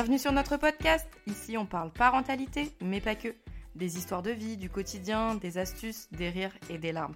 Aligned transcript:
Bienvenue 0.00 0.18
sur 0.18 0.32
notre 0.32 0.56
podcast. 0.56 1.06
Ici, 1.26 1.58
on 1.58 1.66
parle 1.66 1.90
parentalité, 1.90 2.74
mais 2.80 3.02
pas 3.02 3.14
que. 3.14 3.34
Des 3.74 3.98
histoires 3.98 4.22
de 4.22 4.30
vie, 4.30 4.56
du 4.56 4.70
quotidien, 4.70 5.34
des 5.34 5.58
astuces, 5.58 6.08
des 6.10 6.30
rires 6.30 6.54
et 6.70 6.78
des 6.78 6.90
larmes. 6.90 7.14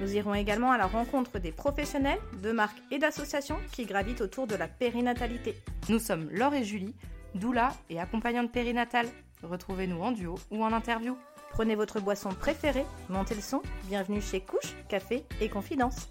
Nous 0.00 0.16
irons 0.16 0.32
également 0.32 0.72
à 0.72 0.78
la 0.78 0.86
rencontre 0.86 1.38
des 1.38 1.52
professionnels, 1.52 2.18
de 2.42 2.50
marques 2.50 2.82
et 2.90 2.98
d'associations 2.98 3.58
qui 3.72 3.84
gravitent 3.84 4.22
autour 4.22 4.46
de 4.46 4.54
la 4.54 4.68
périnatalité. 4.68 5.54
Nous 5.90 5.98
sommes 5.98 6.30
Laure 6.30 6.54
et 6.54 6.64
Julie, 6.64 6.94
doula 7.34 7.74
et 7.90 8.00
accompagnante 8.00 8.50
périnatale. 8.50 9.08
Retrouvez-nous 9.42 10.00
en 10.00 10.12
duo 10.12 10.36
ou 10.50 10.64
en 10.64 10.72
interview. 10.72 11.14
Prenez 11.50 11.74
votre 11.74 12.00
boisson 12.00 12.30
préférée, 12.30 12.86
montez 13.10 13.34
le 13.34 13.42
son, 13.42 13.60
bienvenue 13.88 14.22
chez 14.22 14.40
Couche, 14.40 14.74
Café 14.88 15.26
et 15.42 15.50
Confidence. 15.50 16.08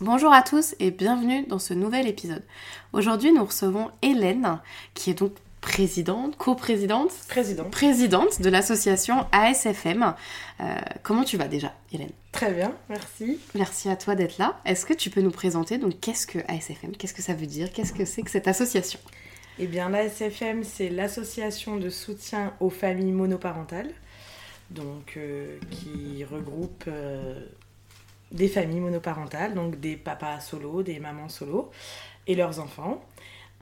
Bonjour 0.00 0.32
à 0.32 0.42
tous 0.42 0.76
et 0.78 0.92
bienvenue 0.92 1.44
dans 1.48 1.58
ce 1.58 1.74
nouvel 1.74 2.06
épisode. 2.06 2.44
Aujourd'hui, 2.92 3.32
nous 3.32 3.44
recevons 3.44 3.90
Hélène, 4.00 4.60
qui 4.94 5.10
est 5.10 5.14
donc 5.14 5.32
présidente, 5.60 6.36
coprésidente, 6.36 7.10
Président. 7.28 7.64
présidente 7.64 8.40
de 8.40 8.48
l'association 8.48 9.26
ASFM. 9.32 10.14
Euh, 10.60 10.76
comment 11.02 11.24
tu 11.24 11.36
vas 11.36 11.48
déjà, 11.48 11.74
Hélène? 11.92 12.12
Très 12.30 12.52
bien, 12.52 12.72
merci. 12.88 13.40
Merci 13.56 13.88
à 13.88 13.96
toi 13.96 14.14
d'être 14.14 14.38
là. 14.38 14.60
Est-ce 14.64 14.86
que 14.86 14.94
tu 14.94 15.10
peux 15.10 15.20
nous 15.20 15.32
présenter 15.32 15.78
donc 15.78 15.98
qu'est-ce 15.98 16.28
que 16.28 16.38
ASFM 16.46 16.92
Qu'est-ce 16.96 17.14
que 17.14 17.22
ça 17.22 17.34
veut 17.34 17.46
dire? 17.46 17.72
Qu'est-ce 17.72 17.92
que 17.92 18.04
c'est 18.04 18.22
que 18.22 18.30
cette 18.30 18.46
association? 18.46 19.00
Eh 19.58 19.66
bien, 19.66 19.88
l'ASFM, 19.88 20.62
c'est 20.62 20.90
l'association 20.90 21.76
de 21.76 21.90
soutien 21.90 22.54
aux 22.60 22.70
familles 22.70 23.10
monoparentales, 23.10 23.90
donc 24.70 25.14
euh, 25.16 25.58
qui 25.72 26.24
regroupe 26.24 26.84
euh, 26.86 27.44
des 28.32 28.48
familles 28.48 28.80
monoparentales, 28.80 29.54
donc 29.54 29.80
des 29.80 29.96
papas 29.96 30.40
solo, 30.40 30.82
des 30.82 30.98
mamans 30.98 31.28
solo 31.28 31.70
et 32.26 32.34
leurs 32.34 32.60
enfants, 32.60 33.02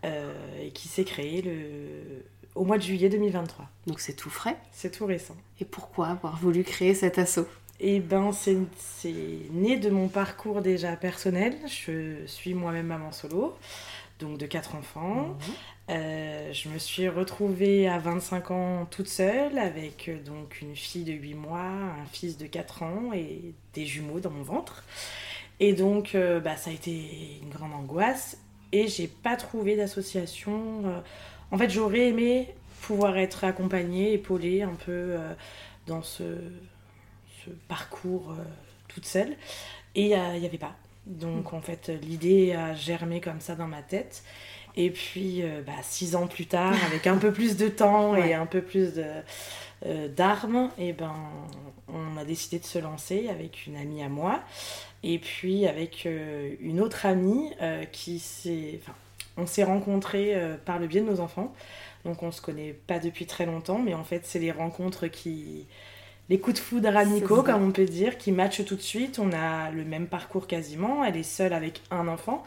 euh, 0.05 0.33
et 0.63 0.71
qui 0.71 0.89
s'est 0.89 1.05
créé 1.05 1.43
le... 1.43 2.25
au 2.55 2.65
mois 2.65 2.79
de 2.79 2.83
juillet 2.83 3.09
2023. 3.09 3.67
Donc 3.87 4.01
c'est 4.01 4.15
tout 4.15 4.31
frais. 4.31 4.57
C'est 4.73 4.91
tout 4.91 5.07
récent. 5.07 5.37
Et 5.61 5.65
pourquoi 5.65 6.09
avoir 6.09 6.37
voulu 6.37 6.65
créer 6.65 6.95
cet 6.95 7.19
assaut? 7.19 7.47
Et 7.79 8.01
ben, 8.01 8.33
c'est 8.33 8.57
c'est 8.79 9.13
né 9.53 9.77
de 9.77 9.91
mon 9.91 10.09
parcours 10.09 10.63
déjà 10.63 10.97
personnel. 10.97 11.55
Je 11.67 12.25
suis 12.27 12.55
moi-même 12.55 12.87
maman 12.87 13.13
solo, 13.13 13.55
donc 14.19 14.39
de 14.39 14.47
quatre 14.47 14.75
enfants. 14.75 15.37
Euh, 15.89 16.53
je 16.53 16.69
me 16.69 16.79
suis 16.79 17.09
retrouvée 17.09 17.89
à 17.89 17.99
25 17.99 18.51
ans 18.51 18.87
toute 18.91 19.09
seule 19.09 19.57
avec 19.59 20.09
euh, 20.09 20.21
donc 20.21 20.61
une 20.61 20.75
fille 20.75 21.05
de 21.05 21.13
8 21.13 21.35
mois, 21.35 21.61
un 21.61 22.07
fils 22.13 22.37
de 22.37 22.47
4 22.47 22.83
ans 22.83 23.13
et 23.15 23.55
des 23.75 23.87
jumeaux 23.87 24.21
dans 24.21 24.31
mon 24.31 24.43
ventre. 24.43 24.85
Et 25.61 25.73
donc 25.73 26.15
euh, 26.15 26.41
bah, 26.41 26.57
ça 26.57 26.71
a 26.71 26.73
été 26.73 27.41
une 27.43 27.51
grande 27.51 27.73
angoisse 27.73 28.39
et 28.73 28.89
j'ai 28.89 29.07
pas 29.07 29.37
trouvé 29.37 29.77
d'association. 29.77 30.83
En 31.51 31.59
fait, 31.59 31.71
j'aurais 31.71 32.09
aimé 32.09 32.55
pouvoir 32.83 33.17
être 33.17 33.45
accompagnée, 33.45 34.15
épaulée 34.15 34.63
un 34.63 34.75
peu 34.75 35.17
dans 35.87 36.03
ce, 36.03 36.25
ce 37.45 37.51
parcours 37.69 38.35
toute 38.89 39.07
seule. 39.07 39.37
Et 39.95 40.11
il 40.11 40.41
n'y 40.41 40.47
avait 40.47 40.59
pas. 40.59 40.75
Donc 41.07 41.53
en 41.53 41.61
fait, 41.61 41.91
l'idée 42.03 42.53
a 42.53 42.75
germé 42.75 43.21
comme 43.21 43.41
ça 43.41 43.55
dans 43.55 43.69
ma 43.69 43.83
tête. 43.83 44.23
Et 44.77 44.91
puis, 44.91 45.43
euh, 45.43 45.63
bah, 45.67 45.73
six 45.83 46.17
ans 46.17 46.27
plus 46.27 46.47
tard, 46.47 46.75
avec 46.87 47.07
un 47.07 47.17
peu 47.17 47.33
plus 47.33 47.57
de 47.57 47.69
temps 47.69 48.13
Ouais. 48.13 48.31
et 48.31 48.35
un 48.35 48.45
peu 48.45 48.61
plus 48.61 48.93
de, 48.95 49.07
euh, 49.87 50.09
d'armes, 50.09 50.71
et 50.79 50.93
ben, 50.93 51.15
on 51.89 52.19
a 52.19 52.25
décidé 52.25 52.59
de 52.59 52.65
se 52.67 52.79
lancer 52.79 53.29
avec 53.31 53.67
une 53.67 53.77
amie 53.77 54.03
à 54.03 54.09
moi. 54.11 54.43
Et 55.03 55.19
puis 55.19 55.67
avec 55.67 56.05
euh, 56.05 56.55
une 56.61 56.81
autre 56.81 57.07
amie 57.07 57.53
qui 57.93 58.19
s'est... 58.19 58.79
Enfin, 58.83 58.95
on 59.39 59.47
s'est 59.47 59.65
rencontrés 59.65 60.35
par 60.65 60.79
le 60.79 60.87
biais 60.87 61.03
de 61.03 61.07
nos 61.07 61.21
enfants. 61.21 61.55
Donc 62.05 62.23
on 62.23 62.33
se 62.33 62.41
connaît 62.41 62.73
pas 62.73 62.99
depuis 62.99 63.27
très 63.27 63.45
longtemps, 63.47 63.79
mais 63.79 63.95
en 63.95 64.05
fait, 64.05 64.25
c'est 64.25 64.39
les 64.39 64.53
rencontres 64.53 65.07
qui... 65.09 65.67
Les 66.29 66.39
coups 66.41 66.57
de 66.57 66.61
foudre 66.61 66.97
amicaux, 66.97 67.43
comme 67.43 67.63
on 67.63 67.71
peut 67.73 67.85
dire, 67.85 68.19
qui 68.19 68.33
matchent 68.33 68.65
tout 68.65 68.75
de 68.77 68.81
suite. 68.83 69.19
On 69.19 69.33
a 69.33 69.71
le 69.71 69.85
même 69.85 70.07
parcours 70.09 70.47
quasiment. 70.47 71.05
Elle 71.05 71.17
est 71.17 71.23
seule 71.23 71.53
avec 71.53 71.83
un 71.93 72.09
enfant, 72.09 72.43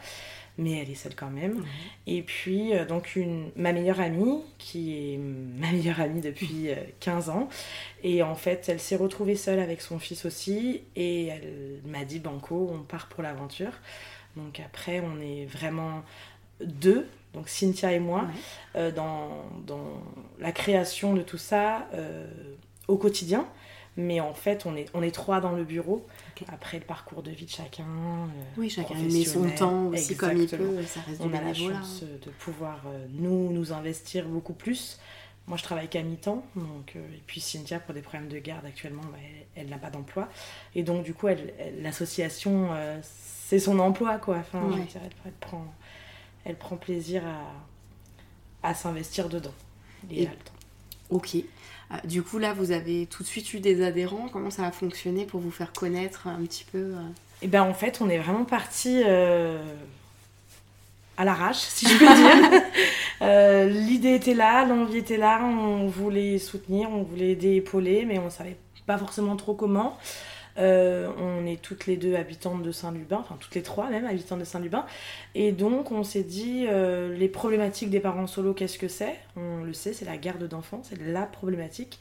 mais 0.58 0.72
elle 0.82 0.90
est 0.90 0.94
seule 0.94 1.14
quand 1.14 1.30
même. 1.30 1.64
Et 2.06 2.20
puis, 2.22 2.74
euh, 2.74 2.84
donc, 2.84 3.16
une, 3.16 3.50
ma 3.56 3.72
meilleure 3.72 4.00
amie, 4.00 4.42
qui 4.58 5.14
est 5.14 5.16
ma 5.18 5.70
meilleure 5.72 5.98
amie 6.00 6.20
depuis 6.20 6.68
euh, 6.70 6.74
15 7.00 7.30
ans. 7.30 7.48
Et 8.02 8.22
en 8.22 8.34
fait, 8.34 8.68
elle 8.68 8.80
s'est 8.80 8.96
retrouvée 8.96 9.36
seule 9.36 9.60
avec 9.60 9.80
son 9.80 9.98
fils 9.98 10.26
aussi. 10.26 10.82
Et 10.94 11.28
elle 11.28 11.80
m'a 11.86 12.04
dit, 12.04 12.18
Banco, 12.18 12.70
on 12.74 12.82
part 12.82 13.06
pour 13.08 13.22
l'aventure. 13.22 13.72
Donc 14.36 14.60
après, 14.60 15.00
on 15.00 15.20
est 15.22 15.46
vraiment 15.46 16.02
deux, 16.62 17.06
donc 17.32 17.48
Cynthia 17.48 17.92
et 17.92 17.98
moi, 17.98 18.24
Ouais. 18.24 18.40
euh, 18.76 18.90
dans, 18.92 19.28
dans 19.66 20.02
la 20.38 20.52
création 20.52 21.14
de 21.14 21.22
tout 21.22 21.38
ça 21.38 21.88
euh, 21.94 22.26
au 22.86 22.96
quotidien. 22.98 23.46
Mais 23.96 24.20
en 24.20 24.32
fait, 24.34 24.64
on 24.66 24.76
est, 24.76 24.86
on 24.94 25.02
est 25.02 25.10
trois 25.10 25.40
dans 25.40 25.52
le 25.52 25.64
bureau. 25.64 26.06
Après, 26.48 26.78
le 26.78 26.84
parcours 26.84 27.22
de 27.22 27.30
vie 27.30 27.44
de 27.44 27.50
chacun. 27.50 27.84
euh, 27.84 28.26
Oui, 28.56 28.70
chacun 28.70 28.94
met 28.94 29.24
son 29.24 29.48
temps 29.50 29.86
aussi 29.88 30.16
comme 30.16 30.36
il 30.40 30.48
peut, 30.48 30.82
ça 30.84 31.00
reste 31.00 31.20
du 31.20 31.26
On 31.28 31.34
a 31.34 31.40
la 31.40 31.52
chance 31.52 32.00
euh, 32.04 32.18
de 32.24 32.30
pouvoir, 32.30 32.80
euh, 32.86 33.06
nous, 33.10 33.52
nous 33.52 33.72
investir 33.72 34.26
beaucoup 34.26 34.52
plus. 34.54 34.98
Moi, 35.46 35.56
je 35.56 35.64
travaille 35.64 35.88
qu'à 35.88 36.02
mi-temps. 36.02 36.44
Donc, 36.54 36.92
euh, 36.94 37.00
et 37.14 37.22
puis, 37.26 37.40
Cynthia, 37.40 37.80
pour 37.80 37.92
des 37.92 38.00
problèmes 38.02 38.28
de 38.28 38.38
garde 38.38 38.64
actuellement, 38.64 39.02
bah, 39.10 39.18
elle- 39.56 39.68
n'a 39.68 39.78
pas 39.78 39.90
d'emploi. 39.90 40.28
Et 40.76 40.82
donc, 40.84 41.02
du 41.02 41.12
coup, 41.12 41.26
l'association, 41.80 42.68
euh, 42.72 42.98
c'est 43.02 43.58
son 43.58 43.78
emploi, 43.80 44.18
quoi. 44.18 44.36
Enfin, 44.38 44.60
je 44.68 44.74
Ouais. 44.74 44.80
veux 44.80 44.86
dire, 44.86 45.00
elle, 45.04 45.10
elle 45.26 45.32
prend, 45.32 45.64
elle 46.44 46.56
prend 46.56 46.76
plaisir 46.76 47.22
à, 48.62 48.68
à 48.70 48.74
s'investir 48.74 49.28
dedans. 49.28 49.52
Et, 50.10 50.20
Et- 50.20 50.22
elle 50.22 50.28
a 50.28 50.32
le 50.32 50.36
temps. 50.36 50.52
Ok. 51.10 51.36
Euh, 51.92 51.96
du 52.04 52.22
coup, 52.22 52.38
là, 52.38 52.52
vous 52.52 52.72
avez 52.72 53.06
tout 53.06 53.22
de 53.22 53.28
suite 53.28 53.52
eu 53.54 53.60
des 53.60 53.84
adhérents. 53.84 54.28
Comment 54.32 54.50
ça 54.50 54.64
a 54.66 54.70
fonctionné 54.70 55.24
pour 55.24 55.40
vous 55.40 55.50
faire 55.50 55.72
connaître 55.72 56.26
un 56.26 56.42
petit 56.44 56.64
peu 56.70 56.78
euh 56.78 57.00
Et 57.42 57.48
ben 57.48 57.62
en 57.62 57.74
fait, 57.74 58.00
on 58.00 58.08
est 58.08 58.18
vraiment 58.18 58.44
parti 58.44 59.02
euh, 59.04 59.58
à 61.16 61.24
l'arrache, 61.24 61.58
si 61.58 61.86
je 61.88 61.98
peux 61.98 62.06
dire. 62.06 62.62
Euh, 63.22 63.68
L'idée 63.68 64.14
était 64.14 64.32
là, 64.32 64.64
l'envie 64.64 64.96
était 64.96 65.18
là, 65.18 65.44
on 65.44 65.88
voulait 65.88 66.38
soutenir, 66.38 66.88
on 66.90 67.02
voulait 67.02 67.32
aider, 67.32 67.56
épauler, 67.56 68.06
mais 68.06 68.18
on 68.18 68.30
savait 68.30 68.56
pas 68.86 68.96
forcément 68.96 69.36
trop 69.36 69.52
comment. 69.52 69.98
Euh, 70.58 71.10
on 71.18 71.46
est 71.46 71.60
toutes 71.60 71.86
les 71.86 71.96
deux 71.96 72.16
habitantes 72.16 72.62
de 72.62 72.72
Saint-Lubin, 72.72 73.18
enfin 73.18 73.36
toutes 73.38 73.54
les 73.54 73.62
trois 73.62 73.88
même 73.88 74.04
habitantes 74.04 74.40
de 74.40 74.44
Saint-Lubin. 74.44 74.84
Et 75.34 75.52
donc 75.52 75.92
on 75.92 76.02
s'est 76.02 76.22
dit, 76.22 76.66
euh, 76.68 77.14
les 77.16 77.28
problématiques 77.28 77.90
des 77.90 78.00
parents 78.00 78.26
solo, 78.26 78.54
qu'est-ce 78.54 78.78
que 78.78 78.88
c'est? 78.88 79.16
On 79.36 79.62
le 79.62 79.72
sait, 79.72 79.92
c'est 79.92 80.04
la 80.04 80.16
garde 80.16 80.46
d'enfants, 80.46 80.82
c'est 80.82 81.00
la 81.00 81.22
problématique. 81.22 81.98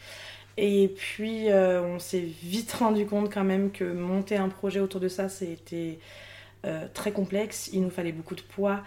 Et 0.58 0.90
puis 0.96 1.50
euh, 1.50 1.82
on 1.82 2.00
s'est 2.00 2.28
vite 2.44 2.72
rendu 2.74 3.06
compte 3.06 3.34
quand 3.34 3.46
même 3.46 3.72
que 3.72 3.86
monter 3.86 4.36
un 4.36 4.50
projet 4.50 4.80
autour 4.80 5.00
de 5.00 5.08
ça, 5.08 5.30
c'était 5.30 6.00
très 6.94 7.14
complexe. 7.14 7.70
Il 7.72 7.82
nous 7.84 7.90
fallait 7.90 8.12
beaucoup 8.12 8.36
de 8.36 8.42
poids, 8.42 8.84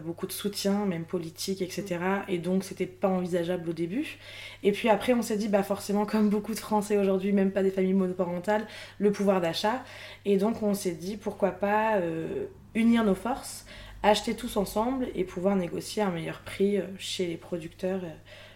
beaucoup 0.00 0.26
de 0.26 0.32
soutien, 0.32 0.84
même 0.86 1.04
politique, 1.04 1.62
etc. 1.62 1.98
Et 2.28 2.38
donc 2.38 2.64
c'était 2.64 2.86
pas 2.86 3.08
envisageable 3.08 3.70
au 3.70 3.72
début. 3.72 4.18
Et 4.62 4.72
puis 4.72 4.88
après 4.88 5.12
on 5.12 5.22
s'est 5.22 5.36
dit, 5.36 5.48
bah 5.48 5.62
forcément 5.62 6.06
comme 6.06 6.28
beaucoup 6.28 6.54
de 6.54 6.58
Français 6.58 6.98
aujourd'hui, 6.98 7.32
même 7.32 7.50
pas 7.50 7.62
des 7.62 7.70
familles 7.70 7.94
monoparentales, 7.94 8.66
le 8.98 9.12
pouvoir 9.12 9.40
d'achat. 9.40 9.84
Et 10.24 10.36
donc 10.36 10.62
on 10.62 10.74
s'est 10.74 10.92
dit, 10.92 11.16
pourquoi 11.16 11.50
pas 11.52 11.96
euh, 11.96 12.46
unir 12.74 13.04
nos 13.04 13.14
forces, 13.14 13.66
acheter 14.02 14.34
tous 14.34 14.56
ensemble 14.56 15.08
et 15.14 15.24
pouvoir 15.24 15.56
négocier 15.56 16.02
un 16.02 16.10
meilleur 16.10 16.40
prix 16.40 16.78
euh, 16.78 16.82
chez 16.98 17.26
les 17.26 17.36
producteurs. 17.36 18.00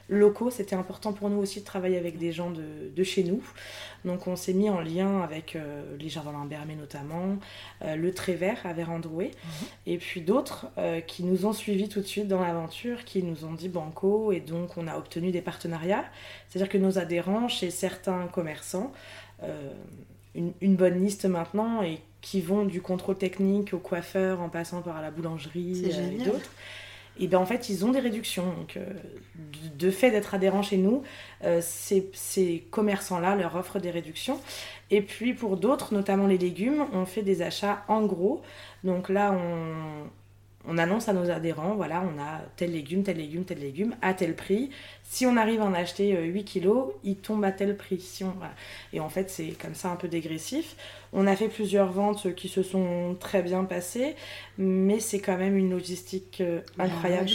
Locaux, 0.08 0.50
c'était 0.50 0.76
important 0.76 1.12
pour 1.12 1.30
nous 1.30 1.38
aussi 1.38 1.60
de 1.60 1.64
travailler 1.64 1.98
avec 1.98 2.18
des 2.18 2.32
gens 2.32 2.50
de, 2.50 2.90
de 2.94 3.02
chez 3.02 3.24
nous. 3.24 3.42
Donc 4.04 4.26
on 4.26 4.36
s'est 4.36 4.52
mis 4.52 4.70
en 4.70 4.80
lien 4.80 5.20
avec 5.20 5.56
euh, 5.56 5.82
les 5.98 6.08
Jardins 6.08 6.32
Limbermé 6.32 6.76
notamment, 6.76 7.36
euh, 7.82 7.96
le 7.96 8.12
Trévert 8.12 8.64
à 8.64 8.72
Vérandroué, 8.72 9.32
et 9.86 9.98
puis 9.98 10.20
d'autres 10.20 10.68
euh, 10.78 11.00
qui 11.00 11.24
nous 11.24 11.47
ont 11.47 11.53
suivis 11.53 11.88
tout 11.88 12.00
de 12.00 12.06
suite 12.06 12.28
dans 12.28 12.41
l'aventure, 12.41 13.04
qui 13.04 13.22
nous 13.22 13.44
ont 13.44 13.53
dit 13.53 13.68
banco, 13.68 14.32
et 14.32 14.41
donc 14.41 14.76
on 14.76 14.86
a 14.86 14.97
obtenu 14.97 15.30
des 15.32 15.42
partenariats. 15.42 16.04
C'est-à-dire 16.48 16.70
que 16.70 16.78
nos 16.78 16.98
adhérents 16.98 17.48
chez 17.48 17.70
certains 17.70 18.26
commerçants, 18.28 18.92
une, 20.34 20.52
une 20.60 20.76
bonne 20.76 21.02
liste 21.02 21.26
maintenant, 21.26 21.82
et 21.82 22.00
qui 22.22 22.41
vont 22.41 22.64
du 22.64 22.80
contrôle 22.80 23.18
technique 23.18 23.72
au 23.74 23.78
coiffeur 23.78 24.41
en 24.41 24.48
passant 24.48 24.82
par 24.82 25.00
la 25.02 25.10
boulangerie 25.10 25.84
et 25.84 26.24
d'autres. 26.24 26.50
Et 27.18 27.27
bien 27.27 27.39
en 27.39 27.47
fait, 27.47 27.68
ils 27.68 27.84
ont 27.84 27.91
des 27.91 28.01
réductions. 28.01 28.47
Donc, 28.53 28.77
euh, 28.77 28.84
de, 29.77 29.91
fait 29.91 30.10
d'être 30.10 30.34
adhérents 30.34 30.63
chez 30.63 30.77
nous, 30.77 31.03
euh, 31.45 31.60
ces, 31.63 32.10
ces 32.13 32.66
commerçants-là 32.71 33.36
leur 33.36 33.57
offrent 33.57 33.78
des 33.78 33.91
réductions. 33.91 34.41
Et 34.91 35.03
puis 35.03 35.34
pour 35.34 35.57
d'autres, 35.57 35.95
notamment 35.95 36.27
les 36.27 36.39
légumes, 36.39 36.86
on 36.92 37.07
fait 37.07 37.22
des 37.22 37.42
achats 37.42 37.84
en 37.89 38.04
gros. 38.04 38.42
Donc 38.84 39.09
là, 39.09 39.33
on, 39.33 40.09
on 40.66 40.78
annonce 40.78 41.09
à 41.09 41.13
nos 41.13 41.30
adhérents, 41.30 41.74
voilà, 41.74 42.03
on 42.03 42.21
a 42.21 42.41
tel 42.57 42.72
légume, 42.72 43.03
tel 43.03 43.16
légume, 43.16 43.45
tel 43.45 43.59
légume, 43.59 43.95
à 44.03 44.15
tel 44.15 44.34
prix. 44.34 44.71
Si 45.04 45.27
on 45.27 45.36
arrive 45.36 45.60
à 45.60 45.65
en 45.65 45.74
acheter 45.74 46.21
8 46.21 46.45
kilos, 46.45 46.92
il 47.04 47.16
tombe 47.16 47.45
à 47.45 47.53
tel 47.53 47.77
prix. 47.77 48.01
Si 48.01 48.24
on, 48.24 48.34
Et 48.92 49.01
en 49.01 49.09
fait, 49.09 49.30
c'est 49.30 49.51
comme 49.60 49.74
ça 49.74 49.91
un 49.91 49.97
peu 49.97 50.09
dégressif. 50.09 50.77
On 51.13 51.27
a 51.27 51.36
fait 51.36 51.48
plusieurs 51.48 51.92
ventes 51.92 52.34
qui 52.34 52.48
se 52.48 52.63
sont 52.63 53.16
très 53.18 53.42
bien 53.42 53.65
passées, 53.65 54.16
mais 54.59 54.98
c'est 54.98 55.21
quand 55.21 55.36
même 55.36 55.57
une 55.57 55.71
logistique 55.71 56.42
incroyable 56.78 57.30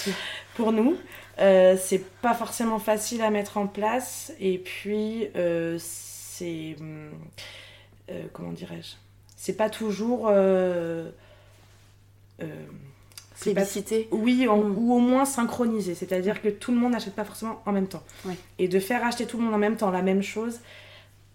pour 0.54 0.72
nous. 0.72 0.96
Euh, 1.38 1.76
c'est 1.78 2.04
pas 2.20 2.34
forcément 2.34 2.78
facile 2.78 3.22
à 3.22 3.30
mettre 3.30 3.58
en 3.58 3.66
place, 3.66 4.32
et 4.40 4.58
puis 4.58 5.28
euh, 5.36 5.76
c'est. 5.78 6.76
Euh, 6.80 8.22
comment 8.32 8.52
dirais-je? 8.52 8.94
C'est 9.36 9.56
pas 9.56 9.68
toujours 9.68 10.30
Plébiscité 13.40 14.08
Oui, 14.10 14.46
mm. 14.46 14.50
ou 14.50 14.94
au 14.94 14.98
moins 14.98 15.24
synchronisé. 15.24 15.94
C'est-à-dire 15.94 16.40
que 16.40 16.48
tout 16.48 16.72
le 16.72 16.78
monde 16.78 16.92
n'achète 16.92 17.14
pas 17.14 17.24
forcément 17.24 17.62
en 17.66 17.72
même 17.72 17.86
temps. 17.86 18.02
Et 18.58 18.68
de 18.68 18.80
faire 18.80 19.04
acheter 19.04 19.26
tout 19.26 19.38
le 19.38 19.44
monde 19.44 19.54
en 19.54 19.58
même 19.58 19.76
temps 19.76 19.90
la 19.90 20.02
même 20.02 20.22
chose, 20.22 20.60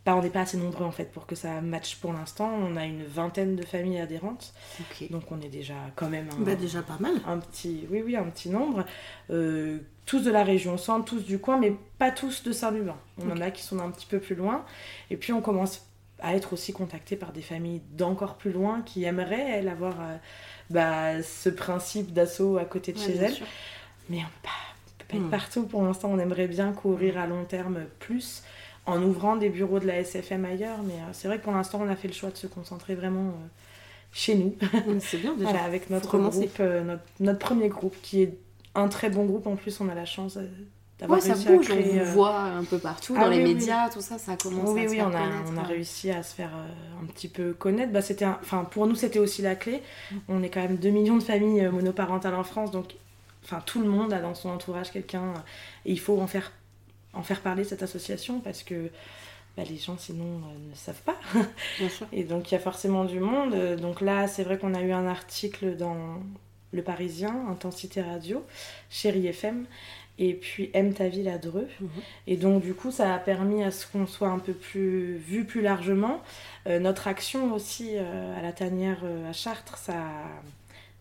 bah, 0.06 0.15
on 0.15 0.21
n'est 0.24 0.31
pas 0.31 0.42
assez 0.42 0.57
nombreux 0.57 0.86
en 0.86 0.92
fait 0.92 1.12
pour 1.12 1.27
que 1.27 1.36
ça 1.36 1.62
matche 1.62 1.98
pour 1.98 2.12
l'instant. 2.13 2.51
On 2.51 2.75
a 2.75 2.86
une 2.86 3.03
vingtaine 3.03 3.56
de 3.56 3.63
familles 3.63 4.00
adhérentes. 4.00 4.53
Donc 5.12 5.31
on 5.31 5.39
est 5.42 5.50
déjà 5.50 5.75
quand 5.95 6.09
même 6.09 6.27
un, 6.36 6.42
bah, 6.42 6.56
déjà 6.56 6.81
pas 6.81 6.98
mal. 7.00 7.13
Un 7.27 7.38
petit, 7.38 7.86
oui, 7.92 8.01
oui, 8.04 8.15
un 8.15 8.24
petit 8.24 8.50
nombre. 8.50 8.83
Euh, 9.30 9.77
tous 10.07 10.21
de 10.21 10.31
la 10.31 10.44
région 10.44 10.77
centre, 10.77 11.06
tous 11.06 11.24
du 11.24 11.38
coin, 11.38 11.59
mais 11.59 11.75
pas 12.00 12.09
tous 12.09 12.42
de 12.44 12.51
Saint-Lubin. 12.51 12.97
On 13.19 13.30
en 13.30 13.39
a 13.42 13.51
qui 13.51 13.62
sont 13.62 13.80
un 13.80 13.92
petit 13.92 14.07
peu 14.07 14.19
plus 14.19 14.36
loin. 14.36 14.65
Et 15.12 15.18
puis 15.18 15.33
on 15.33 15.42
commence 15.42 15.86
à 16.21 16.35
être 16.35 16.53
aussi 16.53 16.73
contacté 16.73 17.15
par 17.15 17.31
des 17.31 17.41
familles 17.41 17.81
d'encore 17.91 18.35
plus 18.35 18.51
loin 18.51 18.81
qui 18.81 19.03
aimeraient, 19.03 19.50
elles, 19.50 19.68
avoir 19.68 19.95
euh, 20.00 20.18
bah, 20.69 21.21
ce 21.23 21.50
principe 21.50 22.13
d'assaut 22.13 22.57
à 22.57 22.65
côté 22.65 22.94
de 22.94 23.00
chez 23.00 23.15
elles. 23.15 23.38
Mais 24.09 24.18
on 24.18 24.21
ne 24.21 24.25
peut 24.25 24.29
pas, 24.44 25.15
être 25.15 25.21
hmm. 25.21 25.29
partout 25.29 25.63
pour 25.63 25.83
l'instant. 25.83 26.09
On 26.12 26.19
aimerait 26.19 26.47
bien 26.47 26.71
courir 26.73 27.18
à 27.18 27.27
long 27.27 27.44
terme 27.44 27.85
plus 28.00 28.44
en 28.85 29.01
ouvrant 29.01 29.35
des 29.35 29.50
bureaux 29.50 29.79
de 29.79 29.88
la 29.88 30.00
SFM 30.00 30.45
ailleurs. 30.45 30.79
Mais 30.83 30.94
euh, 30.94 31.12
c'est 31.13 31.27
vrai 31.27 31.39
que 31.39 31.44
pour 31.44 31.53
l'instant, 31.53 31.79
on 31.81 31.89
a 31.89 31.95
fait 31.95 32.07
le 32.07 32.13
choix 32.13 32.29
de 32.29 32.38
se 32.38 32.47
concentrer 32.47 32.95
vraiment 32.95 33.29
euh, 33.29 33.47
chez 34.12 34.35
nous. 34.35 34.56
C'est 35.00 35.18
bien 35.18 35.33
déjà. 35.38 35.63
avec 35.63 35.89
notre 35.89 36.18
groupe, 36.18 36.62
notre, 37.19 37.39
premier 37.39 37.69
groupe 37.69 37.95
qui 38.01 38.21
est 38.21 38.38
un 38.75 38.88
très 38.88 39.09
bon 39.09 39.25
groupe. 39.25 39.47
En 39.47 39.56
plus, 39.56 39.81
on 39.81 39.89
a 39.89 39.95
la 39.95 40.06
chance 40.06 40.38
Ouais, 41.07 41.19
ça 41.19 41.33
bouge, 41.33 41.68
on 41.71 41.75
vous 41.75 41.98
euh, 41.98 42.03
voit 42.03 42.42
un 42.42 42.63
peu 42.63 42.77
partout, 42.77 43.15
ah 43.18 43.21
dans 43.21 43.30
les 43.30 43.44
médias, 43.44 43.89
tout 43.89 44.01
ça, 44.01 44.19
ça 44.19 44.36
commence 44.38 44.69
oui, 44.69 44.86
à 44.86 44.88
se 44.88 44.94
oui, 44.94 45.01
on 45.01 45.13
a, 45.13 45.51
on 45.51 45.57
a 45.57 45.63
réussi 45.63 46.12
à 46.12 46.21
se 46.21 46.36
faire 46.36 46.51
euh, 46.56 47.03
un 47.03 47.06
petit 47.07 47.27
peu 47.27 47.53
connaître. 47.53 47.92
Bah, 47.92 48.03
c'était 48.03 48.25
enfin, 48.25 48.65
pour 48.65 48.86
nous, 48.86 48.94
c'était 48.94 49.18
aussi 49.18 49.42
la 49.42 49.56
clé. 49.56 49.81
Mm. 50.12 50.15
On 50.30 50.44
est 50.44 50.50
quand 50.50 50.62
même 50.62 50.75
2 50.75 50.89
millions 50.89 51.18
de 51.18 51.24
familles 51.24 51.65
euh, 51.65 51.71
monoparentales 51.71 52.36
en 52.36 52.44
France, 52.44 52.69
donc 52.69 52.95
enfin, 53.44 53.62
tout 53.65 53.81
le 53.81 53.89
monde 53.89 54.13
a 54.13 54.19
dans 54.19 54.36
son 54.36 54.50
entourage 54.50 54.92
quelqu'un. 54.92 55.33
et 55.86 55.92
il 55.92 56.00
faut 56.00 56.19
en 56.21 56.27
faire, 56.27 56.51
en 57.13 57.24
faire 57.24 57.42
parler 57.42 57.63
cette 57.63 57.81
association 57.81 58.39
parce 58.39 58.62
que 58.62 58.92
bah, 59.57 59.63
les 59.68 59.77
gens 59.77 59.97
sinon 59.97 60.39
ne 60.69 60.75
savent 60.75 61.01
pas. 61.04 61.18
Bien 61.80 61.89
sûr. 61.89 62.06
Et 62.13 62.24
donc 62.24 62.51
il 62.51 62.54
y 62.54 62.57
a 62.57 62.62
forcément 62.62 63.06
du 63.06 63.19
monde. 63.19 63.56
Donc 63.77 64.01
là, 64.01 64.27
c'est 64.27 64.44
vrai 64.44 64.59
qu'on 64.59 64.75
a 64.75 64.81
eu 64.81 64.92
un 64.92 65.07
article 65.07 65.75
dans 65.75 66.19
Le 66.73 66.81
Parisien, 66.81 67.47
Intensité 67.50 68.01
Radio, 68.01 68.45
chérie 68.89 69.27
FM 69.27 69.65
et 70.21 70.33
puis 70.35 70.69
Aime 70.73 70.94
ta 70.94 71.07
ville 71.07 71.27
à 71.27 71.38
Dreux. 71.38 71.68
Mhm. 71.79 71.89
Et 72.27 72.38
donc 72.38 72.62
du 72.62 72.73
coup 72.73 72.91
ça 72.91 73.13
a 73.13 73.18
permis 73.18 73.63
à 73.63 73.71
ce 73.71 73.88
qu'on 73.88 74.07
soit 74.07 74.29
un 74.29 74.39
peu 74.39 74.53
plus 74.53 75.18
vu 75.18 75.45
plus 75.45 75.62
largement. 75.62 76.21
Euh, 76.68 76.79
notre 76.79 77.07
action 77.07 77.53
aussi 77.53 77.95
euh, 77.95 78.38
à 78.38 78.41
la 78.41 78.53
tanière 78.53 79.00
euh, 79.03 79.29
à 79.29 79.33
Chartres, 79.33 79.77
ça, 79.77 79.95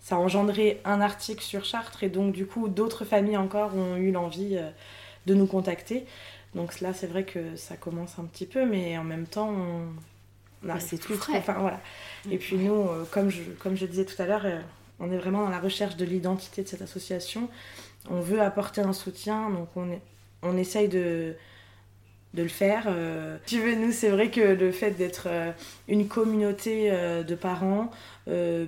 ça 0.01 0.17
a 0.17 0.19
engendré 0.19 0.81
un 0.85 1.01
article 1.01 1.43
sur 1.43 1.65
Chartres 1.65 2.03
et 2.03 2.09
donc 2.09 2.33
du 2.33 2.47
coup 2.47 2.69
d'autres 2.69 3.05
familles 3.05 3.37
encore 3.37 3.77
ont 3.77 3.97
eu 3.97 4.11
l'envie 4.11 4.59
de 5.27 5.35
nous 5.35 5.47
contacter. 5.47 6.07
Donc 6.55 6.81
là 6.81 6.95
c'est 6.95 7.07
vrai 7.07 7.25
que 7.25 7.57
ça 7.57 7.77
commence 7.77 8.19
un 8.19 8.25
petit 8.25 8.47
peu 8.47 8.65
mais 8.65 8.97
en 8.97 9.05
même 9.05 9.27
temps 9.27 9.51
on, 9.51 10.79
c'est 10.79 10.99
tout 10.99 11.15
frais. 11.15 11.39
Enfin, 11.39 11.55
voilà. 11.59 11.81
Et 12.31 12.37
puis 12.37 12.57
nous, 12.57 12.87
comme, 13.11 13.31
je, 13.31 13.43
comme 13.61 13.77
je 13.77 13.87
disais 13.87 14.05
tout 14.05 14.21
à 14.21 14.27
l'heure, 14.27 14.45
on 15.01 15.11
est 15.11 15.19
vraiment 15.19 15.43
dans 15.43 15.51
la 15.51 15.61
recherche 15.61 15.97
de 15.97 16.05
l'identité 16.05 16.63
de 16.63 16.69
cette 16.69 16.83
association 16.83 17.49
on 18.09 18.21
veut 18.21 18.41
apporter 18.41 18.81
un 18.81 18.93
soutien, 18.93 19.51
donc 19.51 19.69
on, 20.43 20.57
essaye 20.57 20.89
de, 20.89 21.35
de 22.35 22.43
le 22.43 22.49
faire. 22.49 22.85
Euh, 22.89 23.37
tu 23.47 23.61
veux, 23.61 23.75
nous, 23.75 23.93
c'est 23.93 24.09
vrai 24.09 24.31
que 24.31 24.41
le 24.41 24.73
fait 24.73 24.93
d'être 24.93 25.25
euh, 25.27 25.53
une 25.89 26.09
communauté 26.09 26.91
euh, 26.91 27.23
de 27.23 27.35
parents 27.35 27.91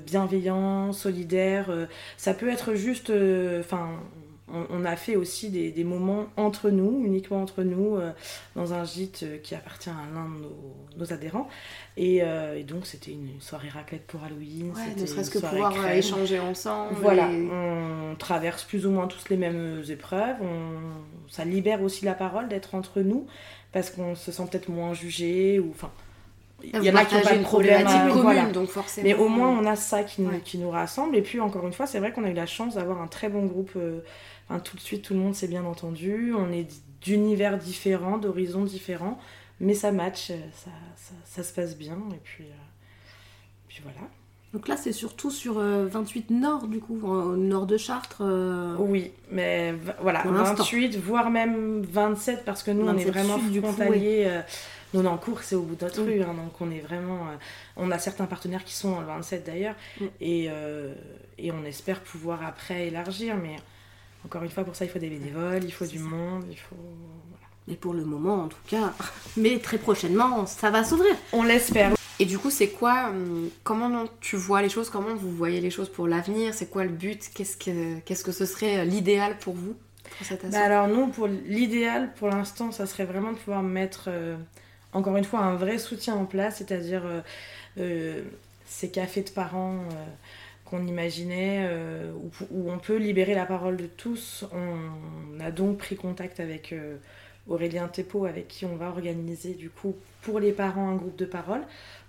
bienveillants, 0.07 0.93
solidaires, 0.93 1.71
ça 2.17 2.35
peut 2.35 2.49
être 2.49 2.75
juste. 2.75 3.13
Enfin, 3.61 3.91
on, 4.71 4.85
a 4.85 4.97
fait 4.97 5.17
aussi 5.17 5.51
des, 5.51 5.85
moments 5.85 6.27
entre 6.37 6.71
nous, 6.71 7.03
uniquement 7.05 7.43
entre 7.43 7.63
nous, 7.63 7.99
dans 8.55 8.75
un 8.75 8.85
gîte 8.85 9.25
qui 9.43 9.55
appartient 9.55 9.91
à 9.91 10.15
l'un 10.15 10.29
de 10.29 10.99
nos, 10.99 11.13
adhérents. 11.13 11.49
Et, 11.97 12.23
donc, 12.67 12.87
c'était 12.87 13.13
une 13.13 13.41
soirée 13.41 13.69
raclette 13.69 14.07
pour 14.07 14.23
Halloween. 14.23 14.73
Ouais, 14.73 15.01
ne 15.01 15.07
serait-ce 15.07 15.31
que 15.31 15.39
pouvoir 15.39 15.91
échanger 15.91 16.39
ensemble. 16.39 16.95
Voilà, 17.01 17.29
on 17.29 18.15
traverse 18.17 18.65
plus 18.65 18.87
ou 18.87 18.91
moins 18.91 19.07
tous 19.07 19.29
les 19.31 19.37
mêmes 19.37 19.83
épreuves. 19.89 20.37
ça 21.29 21.45
libère 21.45 21.83
aussi 21.83 22.05
la 22.05 22.15
parole 22.15 22.49
d'être 22.49 22.75
entre 22.75 23.01
nous 23.01 23.27
parce 23.73 23.91
qu'on 23.91 24.15
se 24.15 24.31
sent 24.31 24.43
peut-être 24.51 24.69
moins 24.69 24.95
jugé 24.95 25.59
ou 25.59 25.71
enfin 25.71 25.91
il 26.63 26.85
y 26.85 26.91
en 26.91 26.95
a 26.95 27.05
qui 27.05 27.17
pas 27.21 27.35
de 27.35 27.43
problème 27.43 27.85
commune, 28.13 28.53
donc 28.53 28.69
forcément 28.69 29.09
mais 29.09 29.15
au 29.15 29.29
moins 29.29 29.49
on 29.49 29.67
a 29.67 29.75
ça 29.75 30.05
qui, 30.05 30.23
nous, 30.23 30.39
qui 30.45 30.59
nous 30.59 30.71
rassemble 30.71 31.17
et 31.17 31.23
puis 31.23 31.41
encore 31.41 31.67
une 31.67 31.73
fois 31.73 31.89
c'est 31.89 31.99
vrai 31.99 32.13
qu'on 32.13 32.23
a 32.23 32.31
eu 32.31 32.35
la 32.35 32.47
chance 32.47 32.77
d'avoir 32.77 33.03
un 33.03 33.09
très 33.09 33.29
bon 33.29 33.47
groupe 33.47 33.77
enfin, 34.53 34.61
tout 34.61 34.77
de 34.77 34.83
suite 34.83 35.03
tout 35.03 35.15
le 35.15 35.21
monde 35.21 35.35
s'est 35.35 35.49
bien 35.49 35.65
entendu 35.65 36.33
on 36.37 36.53
est 36.53 36.69
d'univers 37.01 37.59
différents 37.59 38.19
d'horizons 38.19 38.65
différents 38.65 39.19
mais 39.61 39.75
ça 39.75 39.93
match 39.93 40.31
euh, 40.31 40.37
ça, 40.55 40.71
ça, 41.25 41.43
se 41.43 41.53
passe 41.53 41.77
bien 41.77 41.99
et 42.13 42.21
puis 42.23 42.45
euh, 42.45 42.65
puis 43.69 43.81
voilà 43.83 44.09
donc 44.53 44.69
là, 44.69 44.77
c'est 44.77 44.93
surtout 44.93 45.31
sur 45.31 45.55
28 45.55 46.31
euh, 46.31 46.35
Nord, 46.35 46.69
du 46.69 46.79
coup, 46.79 47.01
au 47.03 47.37
nord 47.37 47.67
de 47.67 47.79
Chartres. 47.79 48.21
Euh, 48.21 48.77
oui, 48.79 49.13
mais 49.31 49.75
voilà, 50.01 50.23
28, 50.27 50.97
voire 50.99 51.31
même 51.31 51.81
27, 51.83 52.45
parce 52.45 52.63
que 52.63 52.71
nous, 52.71 52.87
on 52.87 52.97
est 52.97 53.05
vraiment 53.05 53.39
frontaliers. 53.39 54.25
Euh, 54.27 54.43
nous, 54.93 55.07
en 55.07 55.17
cours, 55.17 55.41
c'est 55.41 55.55
au 55.55 55.63
bout 55.63 55.75
de 55.75 55.85
notre 55.85 56.03
rue, 56.03 56.21
hein, 56.21 56.35
donc 56.35 56.61
on 56.61 56.71
est 56.71 56.81
vraiment. 56.81 57.29
on 57.79 57.91
a 57.91 57.99
certains 57.99 58.27
partenaires 58.27 58.63
qui 58.63 58.75
sont 58.75 58.93
dans 58.93 59.01
le 59.01 59.07
27 59.07 59.47
d'ailleurs, 59.47 59.75
et, 60.21 60.51
et, 61.39 61.51
on 61.51 61.65
espère 61.65 62.01
pouvoir 62.01 62.45
après 62.45 62.89
élargir, 62.89 63.37
mais 63.37 63.57
encore 64.25 64.43
une 64.43 64.51
fois, 64.51 64.65
pour 64.65 64.77
ça, 64.77 64.85
il 64.85 64.91
faut 64.91 64.99
des 64.99 65.09
bénévoles, 65.09 65.65
il 65.65 65.73
faut 65.73 65.87
du 65.87 65.99
monde, 65.99 66.45
il 66.51 66.59
faut. 66.59 66.77
Et 67.69 67.75
pour 67.75 67.95
le 67.95 68.05
moment, 68.05 68.45
en 68.45 68.49
tout 68.49 68.57
cas, 68.67 68.93
mais 69.37 69.59
très 69.59 69.79
prochainement, 69.79 70.47
ça 70.47 70.71
va 70.71 70.85
s'ouvrir. 70.85 71.15
On 71.33 71.43
l'espère. 71.43 71.93
Et 72.19 72.25
du 72.25 72.39
coup, 72.39 72.51
c'est 72.51 72.69
quoi, 72.69 73.09
hum, 73.09 73.49
comment 73.65 74.05
tu 74.21 74.37
vois 74.37 74.63
les 74.63 74.69
choses, 74.69 74.91
comment 74.91 75.15
vous 75.15 75.31
voyez 75.31 75.61
les 75.61 75.71
choses 75.71 75.89
pour 75.89 76.07
l'avenir? 76.07 76.55
C'est 76.55 76.71
quoi 76.71 76.85
le 76.85 76.91
but? 76.91 77.31
Qu'est-ce 77.35 77.57
que, 77.57 77.99
qu'est-ce 78.01 78.25
que 78.25 78.33
ce 78.33 78.47
serait 78.47 78.79
euh, 78.79 78.85
l'idéal 78.85 79.39
pour 79.39 79.55
vous 79.55 79.75
bah 80.45 80.63
Alors 80.63 80.89
nous, 80.89 81.09
pour 81.09 81.27
l'idéal, 81.27 82.13
pour 82.15 82.29
l'instant, 82.29 82.71
ça 82.71 82.87
serait 82.87 83.07
vraiment 83.07 83.33
de 83.33 83.39
pouvoir 83.39 83.63
mettre, 83.63 84.05
euh, 84.09 84.37
encore 84.93 85.17
une 85.17 85.25
fois, 85.25 85.41
un 85.41 85.57
vrai 85.57 85.79
soutien 85.79 86.15
en 86.15 86.27
place, 86.27 86.59
c'est-à-dire 86.59 87.03
euh, 87.79 88.23
ces 88.67 88.91
cafés 88.91 89.23
de 89.23 89.31
parents 89.31 89.81
qu'on 90.73 90.87
imaginait, 90.87 91.69
où, 92.17 92.31
où, 92.51 92.71
on 92.73 92.79
peut 92.79 92.97
libérer 92.97 93.35
la 93.35 93.47
parole 93.47 93.77
de 93.77 93.87
tous. 93.87 94.45
On 94.53 95.41
a 95.41 95.51
donc 95.51 95.79
pris 95.79 95.97
contact 95.97 96.41
avec 96.41 96.75
Aurélien 97.49 97.89
Tepo, 97.89 98.25
avec 98.25 98.49
qui 98.49 98.65
on 98.65 98.77
va 98.77 98.89
organiser 98.89 99.55
du 99.55 99.69
coup 99.69 99.95
pour 100.23 100.41
les 100.41 100.53
parents 100.53 100.89
un 100.89 100.97
groupe 100.97 101.17
de 101.17 101.25
parole 101.25 101.63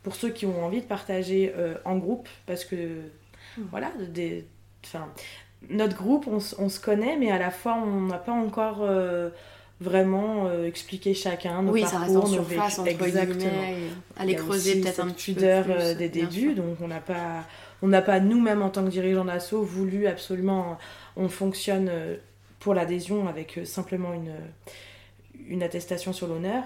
pour 0.04 0.16
ceux 0.16 0.30
qui 0.30 0.46
ont 0.46 0.64
envie 0.64 0.82
de 0.82 0.86
partager 0.86 1.54
euh, 1.58 1.76
en 1.86 1.98
groupe, 1.98 2.28
parce 2.46 2.66
que 2.66 2.76
hmm. 3.58 3.64
voilà, 3.72 3.92
des, 4.10 4.46
notre 5.70 5.96
groupe, 5.96 6.28
on, 6.28 6.40
se 6.40 6.80
connaît, 6.80 7.18
mais 7.18 7.32
à 7.32 7.40
la 7.40 7.50
fois, 7.50 7.76
on 7.76 8.02
n'a 8.02 8.18
pas 8.18 8.34
encore 8.34 8.80
euh, 8.82 9.30
vraiment 9.80 10.48
euh, 10.48 10.68
expliqué 10.68 11.14
chacun 11.14 11.62
nos 11.62 11.72
oui, 11.72 11.82
parcours, 11.82 12.00
ça 12.00 12.06
reste 12.06 12.18
en 12.18 12.26
surface, 12.26 12.78
nos... 12.80 12.86
exactement. 12.86 13.50
aller 14.18 14.36
creuser 14.36 14.82
peut-être 14.82 15.00
un 15.00 15.10
petit 15.10 15.34
pudeur 15.34 15.66
peu 15.66 15.96
des 15.96 16.10
débuts, 16.10 16.54
donc 16.54 16.78
on 16.82 16.90
n'a 16.90 17.00
pas, 17.00 17.46
on 17.84 17.88
n'a 17.88 18.02
pas 18.02 18.20
nous-mêmes 18.20 18.64
en 18.64 18.72
tant 18.72 18.84
que 18.84 18.90
dirigeants 18.90 19.26
d'assaut 19.26 19.62
voulu 19.62 20.08
absolument, 20.08 20.80
on 21.16 21.30
fonctionne 21.30 21.92
pour 22.60 22.74
l'adhésion 22.74 23.28
avec 23.28 23.60
simplement 23.66 24.14
une 24.14 24.34
une 25.48 25.64
attestation 25.64 26.14
sur 26.14 26.28
l'honneur. 26.28 26.64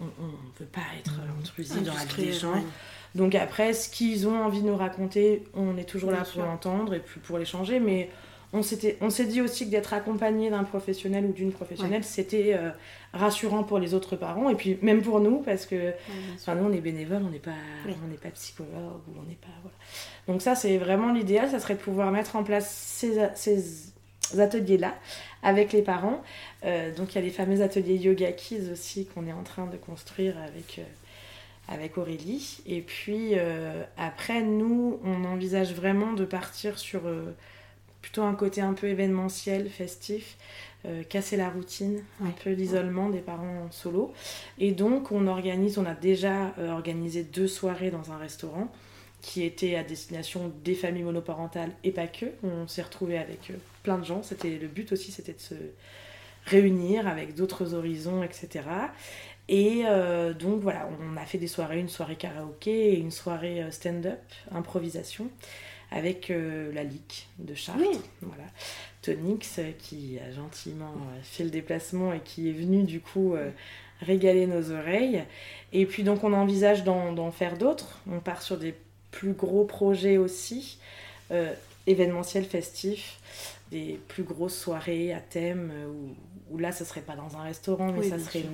On 0.00 0.04
ne 0.04 0.58
veut 0.58 0.66
pas 0.66 0.80
être 0.98 1.12
intrusif 1.38 1.82
dans 1.82 1.94
la 1.94 2.04
vie 2.04 2.26
des 2.26 2.32
gens. 2.32 2.62
Donc 3.14 3.34
après, 3.34 3.72
ce 3.72 3.88
qu'ils 3.88 4.28
ont 4.28 4.42
envie 4.44 4.62
de 4.62 4.66
nous 4.66 4.76
raconter, 4.76 5.44
on 5.54 5.76
est 5.76 5.88
toujours 5.88 6.10
là 6.10 6.24
pour 6.30 6.42
l'entendre 6.42 6.94
et 6.94 7.00
puis 7.00 7.20
pour 7.20 7.38
l'échanger. 7.38 7.80
Mais 7.80 8.10
on 8.52 8.62
s'est 8.62 9.26
dit 9.26 9.40
aussi 9.40 9.66
que 9.66 9.70
d'être 9.70 9.92
accompagné 9.92 10.50
d'un 10.50 10.64
professionnel 10.64 11.26
ou 11.26 11.32
d'une 11.32 11.52
professionnelle, 11.52 12.04
c'était 12.04 12.54
euh, 12.54 12.70
rassurant 13.12 13.64
pour 13.64 13.78
les 13.78 13.92
autres 13.92 14.16
parents 14.16 14.48
et 14.48 14.54
puis 14.54 14.78
même 14.82 15.02
pour 15.02 15.20
nous 15.20 15.38
parce 15.38 15.66
que 15.66 15.92
nous 16.48 16.64
on 16.64 16.72
est 16.72 16.80
bénévoles, 16.80 17.22
on 17.24 17.30
n'est 17.30 17.38
pas, 17.38 17.50
on 17.86 18.08
n'est 18.08 18.16
pas 18.16 18.30
psychologue 18.30 19.02
ou 19.08 19.18
on 19.18 19.28
n'est 19.28 19.34
pas 19.34 19.48
voilà. 19.62 19.76
Donc 20.28 20.42
ça, 20.42 20.54
c'est 20.54 20.78
vraiment 20.78 21.12
l'idéal, 21.12 21.50
ça 21.50 21.60
serait 21.60 21.74
de 21.74 21.80
pouvoir 21.80 22.10
mettre 22.10 22.36
en 22.36 22.42
place 22.42 22.70
ces, 22.70 23.18
ces 23.34 23.92
ateliers-là 24.38 24.94
avec 25.42 25.72
les 25.72 25.82
parents. 25.82 26.22
Euh, 26.64 26.94
donc 26.94 27.12
il 27.12 27.16
y 27.16 27.18
a 27.18 27.22
les 27.22 27.30
fameux 27.30 27.62
ateliers 27.62 27.96
Yoga 27.96 28.32
Kids 28.32 28.70
aussi 28.72 29.06
qu'on 29.06 29.26
est 29.26 29.32
en 29.32 29.42
train 29.42 29.66
de 29.66 29.76
construire 29.76 30.36
avec, 30.38 30.80
euh, 30.80 31.72
avec 31.72 31.98
Aurélie. 31.98 32.58
Et 32.66 32.80
puis 32.80 33.32
euh, 33.32 33.84
après, 33.96 34.42
nous, 34.42 34.98
on 35.04 35.24
envisage 35.24 35.72
vraiment 35.72 36.12
de 36.12 36.24
partir 36.24 36.78
sur 36.78 37.02
plutôt 38.06 38.22
un 38.22 38.36
côté 38.36 38.60
un 38.60 38.72
peu 38.72 38.86
événementiel, 38.86 39.68
festif. 39.68 40.36
casser 41.08 41.36
la 41.36 41.50
routine, 41.50 42.04
un 42.22 42.30
peu 42.44 42.50
l'isolement 42.52 43.10
des 43.10 43.18
parents 43.18 43.66
solo. 43.72 44.14
Et 44.60 44.70
donc, 44.70 45.10
on 45.10 45.26
organise, 45.26 45.78
on 45.78 45.84
a 45.84 45.94
déjà 45.94 46.54
organisé 46.70 47.24
deux 47.24 47.48
soirées 47.48 47.90
dans 47.90 48.12
un 48.12 48.18
restaurant 48.18 48.70
qui 49.20 49.42
était 49.42 49.74
à 49.74 49.82
destination 49.82 50.52
des 50.62 50.76
familles 50.76 51.02
monoparentales 51.02 51.72
et 51.82 51.90
pas 51.90 52.06
que. 52.06 52.26
On 52.44 52.68
s'est 52.68 52.82
retrouvé 52.82 53.18
avec 53.18 53.50
plein 53.82 53.98
de 53.98 54.04
gens. 54.04 54.22
C'était 54.22 54.56
le 54.56 54.68
but 54.68 54.92
aussi, 54.92 55.10
c'était 55.10 55.32
de 55.32 55.40
se 55.40 55.54
réunir 56.44 57.08
avec 57.08 57.34
d'autres 57.34 57.74
horizons, 57.74 58.22
etc. 58.22 58.62
Et 59.48 59.82
euh, 59.86 60.32
donc 60.32 60.60
voilà, 60.62 60.88
on 61.00 61.16
a 61.16 61.24
fait 61.24 61.38
des 61.38 61.46
soirées, 61.46 61.78
une 61.78 61.88
soirée 61.88 62.16
karaoké 62.16 62.94
et 62.94 62.98
une 62.98 63.10
soirée 63.10 63.62
euh, 63.62 63.70
stand-up, 63.70 64.18
improvisation, 64.50 65.28
avec 65.90 66.30
euh, 66.30 66.72
la 66.72 66.84
LIC 66.84 67.28
de 67.38 67.54
Chartres. 67.54 67.82
Voilà. 68.22 68.44
Tonix 69.02 69.60
qui 69.78 70.18
a 70.18 70.32
gentiment 70.32 70.94
fait 71.22 71.44
le 71.44 71.50
déplacement 71.50 72.12
et 72.12 72.20
qui 72.20 72.48
est 72.48 72.52
venu 72.52 72.82
du 72.82 72.98
coup 72.98 73.36
régaler 74.00 74.48
nos 74.48 74.72
oreilles. 74.72 75.22
Et 75.72 75.86
puis 75.86 76.02
donc 76.02 76.24
on 76.24 76.32
envisage 76.32 76.82
d'en 76.82 77.30
faire 77.30 77.56
d'autres. 77.56 78.00
On 78.10 78.18
part 78.18 78.42
sur 78.42 78.58
des 78.58 78.74
plus 79.12 79.32
gros 79.32 79.64
projets 79.64 80.16
aussi, 80.16 80.78
événementiels, 81.86 82.46
festifs 82.46 83.20
des 83.70 83.98
plus 84.08 84.22
grosses 84.22 84.56
soirées 84.56 85.12
à 85.12 85.20
thème 85.20 85.70
euh, 85.72 85.86
où, 86.50 86.58
là, 86.58 86.72
ce 86.72 86.84
serait 86.84 87.00
pas 87.00 87.16
dans 87.16 87.36
un 87.36 87.42
restaurant, 87.42 87.92
mais 87.92 88.08
ça 88.08 88.18
serait 88.18 88.44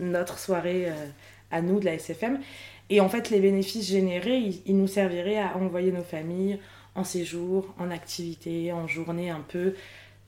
notre 0.00 0.38
soirée 0.38 0.88
euh, 0.88 1.06
à 1.50 1.60
nous 1.60 1.80
de 1.80 1.84
la 1.84 1.94
SFM. 1.94 2.40
Et 2.90 3.00
en 3.00 3.08
fait, 3.08 3.30
les 3.30 3.40
bénéfices 3.40 3.88
générés, 3.88 4.52
ils, 4.66 4.76
nous 4.76 4.88
serviraient 4.88 5.38
à 5.38 5.56
envoyer 5.56 5.90
nos 5.90 6.02
familles 6.02 6.58
en 6.94 7.04
séjour, 7.04 7.74
en 7.78 7.90
activité, 7.90 8.72
en 8.72 8.86
journée 8.86 9.30
un 9.30 9.40
peu 9.40 9.74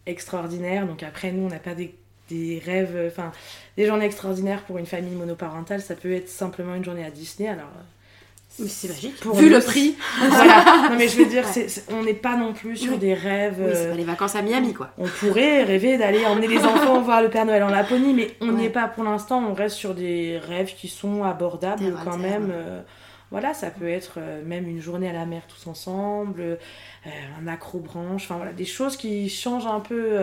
extraordinaire. 0.07 0.87
Donc 0.87 1.03
après, 1.03 1.33
nous, 1.33 1.47
on 1.47 1.49
n'a 1.49 1.59
pas 1.59 1.75
des, 1.75 2.63
rêves, 2.65 3.09
enfin, 3.09 3.33
des 3.77 3.87
journées 3.87 4.07
extraordinaires 4.07 4.65
pour 4.65 4.79
une 4.79 4.87
famille 4.87 5.15
monoparentale. 5.15 5.83
Ça 5.83 5.95
peut 5.95 6.13
être 6.13 6.29
simplement 6.29 6.75
une 6.75 6.85
journée 6.85 7.05
à 7.05 7.11
Disney. 7.11 7.49
Alors, 7.49 7.71
c'est 8.69 8.89
magique. 8.89 9.27
Vu 9.35 9.51
le 9.51 9.61
prix. 9.61 9.97
voilà. 10.29 10.89
Non, 10.91 10.97
mais 10.97 11.09
je 11.09 11.19
veux 11.19 11.27
dire, 11.27 11.45
on 11.91 12.03
n'est 12.03 12.15
pas 12.15 12.37
non 12.37 12.53
plus 12.53 12.77
sur 12.77 12.99
des 12.99 13.15
rêves. 13.15 13.57
Oui, 13.59 13.73
c'est 13.75 13.89
pas 13.91 13.95
les 13.95 14.05
vacances 14.05 14.35
à 14.35 14.43
Miami, 14.43 14.73
quoi. 14.73 14.91
On 14.99 15.07
pourrait 15.07 15.65
rêver 15.65 15.99
d'aller 15.99 16.25
emmener 16.25 16.49
les 16.49 16.65
enfants 16.65 17.01
voir 17.01 17.23
le 17.23 17.29
Père 17.29 17.47
Noël 17.47 17.63
en 17.63 17.69
Laponie, 17.69 18.15
mais 18.15 18.37
on 18.41 18.53
n'y 18.53 18.67
est 18.67 18.71
pas 18.71 18.89
pour 18.89 19.05
l'instant. 19.05 19.43
On 19.47 19.55
reste 19.55 19.77
sur 19.77 19.95
des 19.95 20.39
rêves 20.39 20.75
qui 20.75 20.89
sont 20.89 21.25
abordables 21.25 21.95
quand 22.05 22.19
même. 22.19 22.51
Euh, 22.53 22.81
voilà, 23.31 23.55
ça 23.55 23.71
peut 23.71 23.89
être 23.89 24.15
euh, 24.19 24.43
même 24.45 24.69
une 24.69 24.81
journée 24.81 25.09
à 25.09 25.13
la 25.13 25.27
mer 25.27 25.43
tous 25.49 25.69
ensemble, 25.69 26.41
euh, 26.41 26.57
un 27.41 27.49
accrobranche, 27.49 28.25
enfin 28.25 28.37
voilà, 28.37 28.53
des 28.53 28.65
choses 28.65 28.97
qui 28.97 29.29
changent 29.29 29.67
un 29.67 29.81
peu 29.81 30.19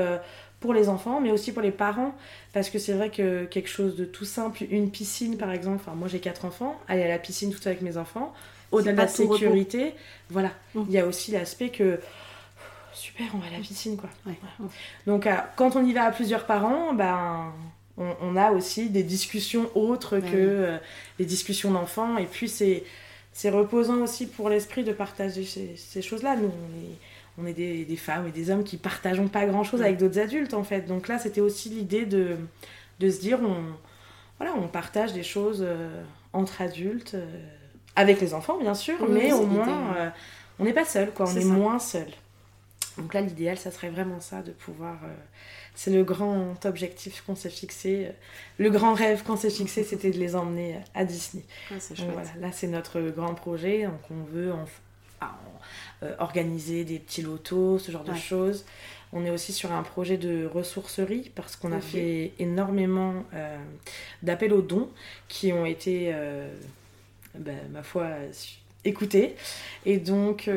pour 0.63 0.73
les 0.73 0.87
enfants, 0.87 1.19
mais 1.19 1.29
aussi 1.29 1.51
pour 1.51 1.61
les 1.61 1.71
parents. 1.71 2.15
Parce 2.53 2.69
que 2.69 2.79
c'est 2.79 2.93
vrai 2.93 3.09
que 3.09 3.43
quelque 3.43 3.67
chose 3.67 3.97
de 3.97 4.05
tout 4.05 4.23
simple, 4.23 4.63
une 4.71 4.89
piscine 4.89 5.35
par 5.35 5.51
exemple, 5.51 5.81
enfin 5.81 5.93
moi 5.93 6.07
j'ai 6.07 6.19
quatre 6.19 6.45
enfants, 6.45 6.79
aller 6.87 7.03
à 7.03 7.09
la 7.09 7.19
piscine 7.19 7.53
tout 7.53 7.59
avec 7.65 7.81
mes 7.81 7.97
enfants, 7.97 8.33
au-delà 8.71 8.93
de 8.93 8.97
la 8.97 9.07
sécurité, 9.09 9.93
voilà, 10.29 10.51
mmh. 10.73 10.81
il 10.87 10.93
y 10.93 10.99
a 10.99 11.05
aussi 11.05 11.31
l'aspect 11.31 11.67
que 11.67 11.99
super, 12.93 13.25
on 13.33 13.39
va 13.39 13.47
à 13.47 13.49
la 13.51 13.57
piscine 13.57 13.97
quoi. 13.97 14.09
Donc 15.05 15.27
euh, 15.27 15.35
quand 15.57 15.75
on 15.75 15.85
y 15.85 15.91
va 15.91 16.05
à 16.05 16.11
plusieurs 16.11 16.45
parents, 16.45 16.93
ben 16.93 17.51
on, 17.97 18.37
a 18.37 18.51
aussi 18.51 18.89
des 18.89 19.03
discussions 19.03 19.69
autres 19.75 20.19
que 20.19 20.27
euh, 20.33 20.77
les 21.19 21.25
discussions 21.25 21.71
d'enfants, 21.71 22.15
et 22.17 22.25
puis 22.25 22.47
c'est 22.47 22.85
c'est 23.33 23.49
reposant 23.49 23.97
aussi 23.97 24.27
pour 24.27 24.47
l'esprit 24.47 24.85
de 24.85 24.93
partager 24.93 25.43
ces, 25.43 25.75
ces 25.75 26.01
choses-là. 26.01 26.37
Nous, 26.37 26.47
on 26.47 26.79
est 26.79 26.97
on 27.37 27.45
est 27.45 27.53
des, 27.53 27.95
femmes 27.95 28.27
et 28.27 28.31
des 28.31 28.51
hommes 28.51 28.63
qui 28.63 28.77
partageons 28.77 29.27
pas 29.27 29.45
grand 29.45 29.63
chose 29.63 29.81
avec 29.81 29.97
d'autres 29.97 30.19
adultes 30.19 30.53
en 30.53 30.63
fait. 30.63 30.81
Donc 30.81 31.07
là, 31.07 31.17
c'était 31.17 31.41
aussi 31.41 31.69
l'idée 31.69 32.05
de, 32.05 32.37
de 32.99 33.09
se 33.09 33.19
dire 33.19 33.39
on, 33.41 33.63
voilà, 34.37 34.55
on 34.55 34.67
partage 34.67 35.13
des 35.13 35.23
choses 35.23 35.63
euh, 35.65 36.03
entre 36.31 36.61
adultes, 36.61 37.15
euh, 37.15 37.25
avec 37.95 38.21
les 38.21 38.33
enfants 38.33 38.57
bien 38.59 38.75
sûr, 38.75 39.07
mais 39.09 39.33
au 39.33 39.45
moins 39.45 39.95
euh, 39.95 40.09
on 40.59 40.65
n'est 40.65 40.73
pas 40.73 40.85
seul, 40.85 41.11
quoi, 41.11 41.27
on 41.27 41.35
est, 41.35 41.45
moins 41.45 41.79
seul. 41.79 42.07
Donc 42.97 43.15
là, 43.15 43.21
l'idéal, 43.21 43.57
ça 43.57 43.71
serait 43.71 43.89
vraiment 43.89 44.19
ça, 44.19 44.43
de 44.43 44.51
pouvoir. 44.51 44.99
c'est 45.73 45.89
le 45.89 46.03
grand 46.03 46.63
objectif 46.63 47.23
qu'on 47.25 47.35
s'est 47.35 47.49
fixé. 47.49 48.11
Le 48.59 48.69
grand 48.69 48.93
rêve 48.93 49.23
qu'on 49.23 49.35
s'est 49.35 49.49
fixé, 49.49 49.83
c'était 49.83 50.11
de 50.11 50.19
les 50.19 50.35
emmener 50.35 50.77
à 50.93 51.03
Disney. 51.03 51.43
voilà, 51.97 52.29
là, 52.39 52.51
c'est 52.51 52.67
notre 52.67 53.01
grand 53.01 53.33
projet. 53.33 53.85
Donc 53.85 53.99
on 54.11 54.23
veut 54.31 54.53
en, 54.53 54.65
euh, 56.03 56.15
organiser 56.19 56.83
des 56.83 56.99
petits 56.99 57.21
lotos, 57.21 57.79
ce 57.79 57.91
genre 57.91 58.03
de 58.03 58.15
choses. 58.15 58.65
On 59.13 59.25
est 59.25 59.29
aussi 59.29 59.53
sur 59.53 59.71
un 59.71 59.83
projet 59.83 60.17
de 60.17 60.45
ressourcerie 60.45 61.31
parce 61.35 61.55
qu'on 61.55 61.71
a 61.71 61.79
fait 61.79 62.33
énormément 62.39 63.23
euh, 63.33 63.57
d'appels 64.23 64.53
aux 64.53 64.63
dons 64.63 64.89
qui 65.27 65.53
ont 65.53 65.65
été, 65.65 66.11
euh, 66.13 66.49
ben, 67.35 67.57
ma 67.71 67.83
foi, 67.83 68.09
écoutés. 68.85 69.35
Et 69.85 69.97
donc, 69.97 70.49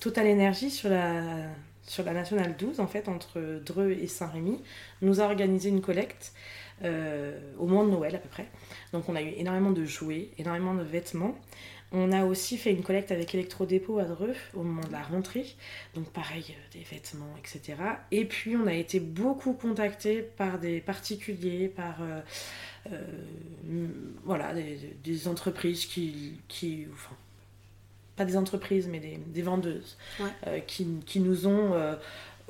Total 0.00 0.26
Énergie 0.26 0.70
sur 0.70 0.90
la, 0.90 1.22
sur 1.82 2.04
la 2.04 2.12
Nationale 2.12 2.54
12, 2.56 2.78
en 2.78 2.86
fait, 2.86 3.08
entre 3.08 3.40
Dreux 3.64 3.90
et 3.90 4.06
Saint-Rémy, 4.06 4.60
nous 5.00 5.20
a 5.20 5.24
organisé 5.24 5.70
une 5.70 5.80
collecte 5.80 6.34
au 6.84 7.66
moment 7.66 7.84
de 7.84 7.90
Noël 7.90 8.14
à 8.14 8.18
peu 8.18 8.28
près. 8.28 8.46
Donc, 8.92 9.08
on 9.08 9.16
a 9.16 9.22
eu 9.22 9.32
énormément 9.36 9.70
de 9.70 9.84
jouets, 9.84 10.28
énormément 10.38 10.74
de 10.74 10.82
vêtements. 10.82 11.34
On 11.94 12.10
a 12.10 12.24
aussi 12.24 12.56
fait 12.56 12.72
une 12.72 12.82
collecte 12.82 13.12
avec 13.12 13.34
Electrodépôt 13.34 13.98
à 13.98 14.04
Dreux 14.04 14.34
au 14.54 14.62
moment 14.62 14.86
de 14.86 14.92
la 14.92 15.02
rentrée. 15.02 15.46
Donc 15.94 16.10
pareil, 16.10 16.46
euh, 16.48 16.78
des 16.78 16.84
vêtements, 16.84 17.34
etc. 17.38 17.76
Et 18.10 18.24
puis 18.24 18.56
on 18.56 18.66
a 18.66 18.72
été 18.72 18.98
beaucoup 18.98 19.52
contactés 19.52 20.22
par 20.22 20.58
des 20.58 20.80
particuliers, 20.80 21.68
par 21.68 22.02
euh, 22.02 22.20
euh, 22.92 23.86
voilà, 24.24 24.54
des, 24.54 25.28
entreprises 25.28 25.84
qui, 25.84 26.40
qui 26.48 26.86
enfin, 26.94 27.14
pas 28.16 28.24
des 28.24 28.38
entreprises, 28.38 28.88
mais 28.88 29.00
des, 29.00 29.42
vendeuses 29.42 29.98
qui, 30.66 30.86
qui, 31.04 31.20
nous 31.20 31.46
ont 31.46 31.74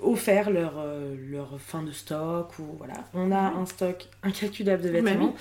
offert 0.02 0.50
leur, 0.50 0.74
leur 1.28 1.60
fin 1.60 1.82
de 1.82 1.92
stock. 1.92 2.58
Ou, 2.58 2.76
voilà. 2.78 2.94
On 3.14 3.30
a 3.30 3.40
un 3.40 3.66
stock 3.66 4.08
incalculable 4.22 4.82
de 4.82 4.88
vêtements 4.90 5.34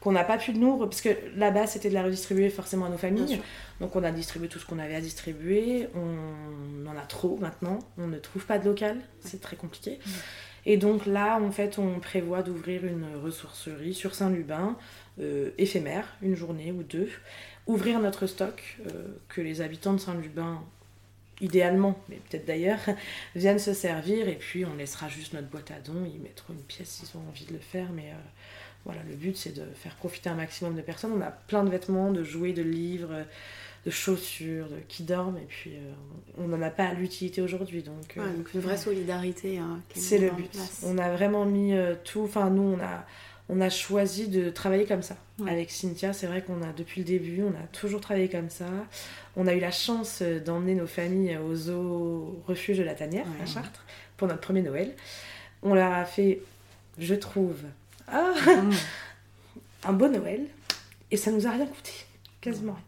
qu'on 0.00 0.12
n'a 0.12 0.24
pas 0.24 0.38
pu 0.38 0.52
de 0.52 0.58
nous, 0.58 0.78
parce 0.78 1.00
que 1.00 1.08
là-bas 1.34 1.66
c'était 1.66 1.88
de 1.88 1.94
la 1.94 2.04
redistribuer 2.04 2.48
forcément 2.48 2.86
à 2.86 2.88
nos 2.88 2.98
familles. 2.98 3.40
Donc 3.80 3.96
on 3.96 4.04
a 4.04 4.12
distribué 4.12 4.48
tout 4.48 4.58
ce 4.58 4.66
qu'on 4.66 4.78
avait 4.78 4.94
à 4.94 5.00
distribuer. 5.00 5.88
On 5.94 6.86
en 6.86 6.96
a 6.96 7.06
trop 7.06 7.36
maintenant. 7.38 7.78
On 7.98 8.06
ne 8.06 8.18
trouve 8.18 8.46
pas 8.46 8.58
de 8.58 8.64
local. 8.64 8.98
C'est 9.20 9.40
très 9.40 9.56
compliqué. 9.56 9.98
Et 10.64 10.76
donc 10.76 11.06
là, 11.06 11.40
en 11.40 11.52
fait, 11.52 11.78
on 11.78 12.00
prévoit 12.00 12.42
d'ouvrir 12.42 12.84
une 12.84 13.06
ressourcerie 13.22 13.94
sur 13.94 14.14
Saint-Lubin, 14.14 14.76
euh, 15.20 15.50
éphémère, 15.58 16.16
une 16.22 16.34
journée 16.34 16.72
ou 16.72 16.82
deux. 16.82 17.08
Ouvrir 17.68 18.00
notre 18.00 18.26
stock, 18.26 18.78
euh, 18.86 19.06
que 19.28 19.40
les 19.40 19.60
habitants 19.60 19.92
de 19.92 20.00
Saint-Lubin 20.00 20.60
idéalement, 21.40 21.98
mais 22.08 22.16
peut-être 22.16 22.46
d'ailleurs, 22.46 22.80
viennent 23.34 23.58
se 23.58 23.74
servir 23.74 24.28
et 24.28 24.36
puis 24.36 24.64
on 24.64 24.74
laissera 24.76 25.08
juste 25.08 25.32
notre 25.32 25.48
boîte 25.48 25.70
à 25.70 25.80
dons, 25.80 26.04
ils 26.06 26.20
mettront 26.20 26.54
une 26.54 26.62
pièce 26.62 26.88
s'ils 26.88 27.16
ont 27.18 27.28
envie 27.28 27.44
de 27.44 27.52
le 27.52 27.58
faire, 27.58 27.88
mais 27.92 28.10
euh, 28.10 28.18
voilà, 28.84 29.00
le 29.08 29.14
but 29.14 29.36
c'est 29.36 29.54
de 29.54 29.64
faire 29.74 29.94
profiter 29.96 30.30
un 30.30 30.34
maximum 30.34 30.74
de 30.74 30.82
personnes. 30.82 31.12
On 31.12 31.20
a 31.20 31.30
plein 31.30 31.64
de 31.64 31.70
vêtements, 31.70 32.10
de 32.10 32.24
jouets, 32.24 32.52
de 32.52 32.62
livres, 32.62 33.24
de 33.84 33.90
chaussures, 33.90 34.68
de, 34.68 34.78
qui 34.88 35.02
dorment, 35.02 35.38
et 35.38 35.46
puis 35.46 35.72
euh, 35.74 35.92
on 36.38 36.48
n'en 36.48 36.62
a 36.62 36.70
pas 36.70 36.92
l'utilité 36.94 37.42
aujourd'hui. 37.42 37.82
Donc, 37.82 38.16
euh, 38.16 38.26
une 38.54 38.60
vraie 38.60 38.78
solidarité. 38.78 39.58
Hein, 39.58 39.80
c'est 39.94 40.18
le 40.18 40.30
but. 40.30 40.56
On 40.84 40.98
a 40.98 41.10
vraiment 41.10 41.44
mis 41.44 41.74
tout, 42.04 42.22
enfin 42.22 42.50
nous 42.50 42.62
on 42.62 42.80
a, 42.80 43.04
on 43.48 43.60
a 43.60 43.70
choisi 43.70 44.28
de 44.28 44.50
travailler 44.50 44.86
comme 44.86 45.02
ça. 45.02 45.16
Avec 45.46 45.70
Cynthia, 45.70 46.12
c'est 46.12 46.26
vrai 46.26 46.42
qu'on 46.42 46.62
a, 46.62 46.72
depuis 46.72 47.00
le 47.00 47.06
début, 47.06 47.42
on 47.42 47.50
a 47.50 47.66
toujours 47.72 48.00
travaillé 48.00 48.28
comme 48.28 48.50
ça. 48.50 48.66
On 49.36 49.46
a 49.46 49.54
eu 49.54 49.60
la 49.60 49.70
chance 49.70 50.22
d'emmener 50.22 50.74
nos 50.74 50.86
familles 50.86 51.36
au 51.36 51.54
zoo 51.54 52.42
refuge 52.46 52.78
de 52.78 52.82
la 52.82 52.94
Tanière, 52.94 53.26
à 53.42 53.46
Chartres, 53.46 53.84
pour 54.16 54.26
notre 54.26 54.40
premier 54.40 54.62
Noël. 54.62 54.94
On 55.62 55.74
leur 55.74 55.92
a 55.92 56.04
fait, 56.04 56.40
je 56.98 57.14
trouve, 57.14 57.58
ah, 58.08 58.32
un 59.84 59.92
beau 59.92 60.08
Noël. 60.08 60.46
Et 61.10 61.16
ça 61.16 61.30
nous 61.30 61.46
a 61.46 61.50
rien 61.50 61.66
coûté. 61.66 61.92
Quasiment 62.40 62.72
rien. 62.72 62.82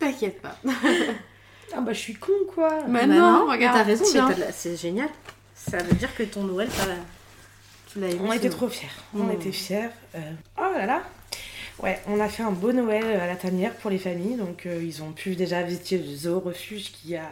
T'inquiète 0.00 0.40
pas. 0.40 0.56
ah 1.74 1.80
bah 1.80 1.92
je 1.92 1.98
suis 1.98 2.14
con 2.14 2.32
quoi. 2.52 2.84
Mais 2.88 3.06
bah 3.06 3.14
non, 3.14 3.46
regarde. 3.48 3.76
T'as 3.76 3.84
raison, 3.84 4.04
c'est 4.52 4.76
génial. 4.76 5.10
Ça 5.54 5.78
veut 5.78 5.94
dire 5.94 6.14
que 6.16 6.22
ton 6.22 6.42
Noël, 6.44 6.68
tu 7.92 8.00
l'as 8.00 8.08
On 8.20 8.32
était 8.32 8.50
trop 8.50 8.68
fiers. 8.68 8.88
On 9.14 9.30
était 9.30 9.52
fiers. 9.52 9.90
Euh, 10.14 10.18
oh 10.58 10.76
là 10.76 10.86
là. 10.86 11.02
Ouais, 11.82 11.98
on 12.06 12.20
a 12.20 12.28
fait 12.28 12.42
un 12.42 12.50
beau 12.50 12.72
Noël 12.72 13.04
à 13.04 13.26
la 13.26 13.36
tanière 13.36 13.74
pour 13.74 13.90
les 13.90 13.98
familles. 13.98 14.36
Donc, 14.36 14.66
euh, 14.66 14.82
ils 14.82 15.02
ont 15.02 15.12
pu 15.12 15.34
déjà 15.34 15.62
visiter 15.62 15.98
le 15.98 16.14
zoo 16.14 16.40
refuge 16.40 16.92
qui 16.92 17.16
a 17.16 17.30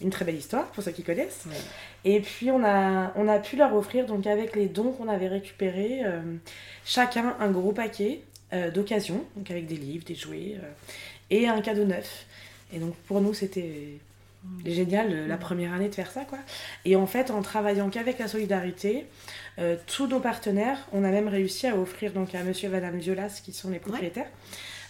une 0.00 0.10
très 0.10 0.24
belle 0.24 0.36
histoire 0.36 0.66
pour 0.66 0.82
ceux 0.82 0.90
qui 0.90 1.02
connaissent. 1.02 1.44
Et 2.04 2.20
puis, 2.20 2.50
on 2.50 2.64
a, 2.64 3.12
on 3.14 3.28
a 3.28 3.38
pu 3.38 3.56
leur 3.56 3.74
offrir, 3.74 4.06
donc 4.06 4.26
avec 4.26 4.56
les 4.56 4.66
dons 4.66 4.92
qu'on 4.92 5.08
avait 5.08 5.28
récupérés, 5.28 6.00
euh, 6.04 6.20
chacun 6.84 7.36
un 7.38 7.50
gros 7.50 7.72
paquet 7.72 8.22
euh, 8.52 8.70
d'occasion, 8.70 9.24
donc 9.36 9.50
avec 9.50 9.66
des 9.66 9.76
livres, 9.76 10.04
des 10.04 10.14
jouets 10.14 10.56
et 11.30 11.48
un 11.48 11.60
cadeau 11.60 11.84
neuf. 11.84 12.26
Et 12.72 12.78
donc, 12.78 12.94
pour 13.06 13.20
nous, 13.20 13.34
c'était 13.34 13.98
génial 14.64 15.26
la 15.26 15.36
première 15.36 15.72
année 15.72 15.88
de 15.88 15.94
faire 15.94 16.10
ça, 16.10 16.24
quoi. 16.24 16.38
Et 16.84 16.96
en 16.96 17.06
fait, 17.06 17.30
en 17.30 17.42
travaillant 17.42 17.90
qu'avec 17.90 18.18
la 18.18 18.28
solidarité, 18.28 19.06
euh, 19.58 19.76
tous 19.86 20.06
nos 20.06 20.20
partenaires, 20.20 20.78
on 20.92 21.04
a 21.04 21.10
même 21.10 21.28
réussi 21.28 21.66
à 21.66 21.76
offrir 21.76 22.12
donc 22.12 22.34
à 22.34 22.42
monsieur 22.42 22.68
et 22.68 22.72
madame 22.72 22.98
Violas, 22.98 23.40
qui 23.42 23.52
sont 23.52 23.70
les 23.70 23.78
propriétaires, 23.78 24.30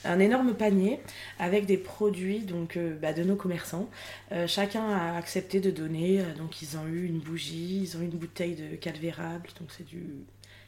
un 0.04 0.18
énorme 0.18 0.54
panier 0.54 1.00
avec 1.38 1.66
des 1.66 1.78
produits 1.78 2.40
donc, 2.40 2.76
euh, 2.76 2.96
bah, 3.00 3.12
de 3.12 3.22
nos 3.22 3.36
commerçants. 3.36 3.88
Euh, 4.32 4.46
chacun 4.46 4.88
a 4.88 5.16
accepté 5.16 5.60
de 5.60 5.70
donner. 5.70 6.22
donc, 6.38 6.62
ils 6.62 6.76
ont 6.76 6.86
eu 6.86 7.06
une 7.06 7.18
bougie, 7.18 7.80
ils 7.82 7.96
ont 7.96 8.00
eu 8.00 8.04
une 8.04 8.10
bouteille 8.10 8.54
de 8.54 8.76
calvérable, 8.76 9.48
donc 9.60 9.68
c'est 9.76 9.86
du 9.86 10.04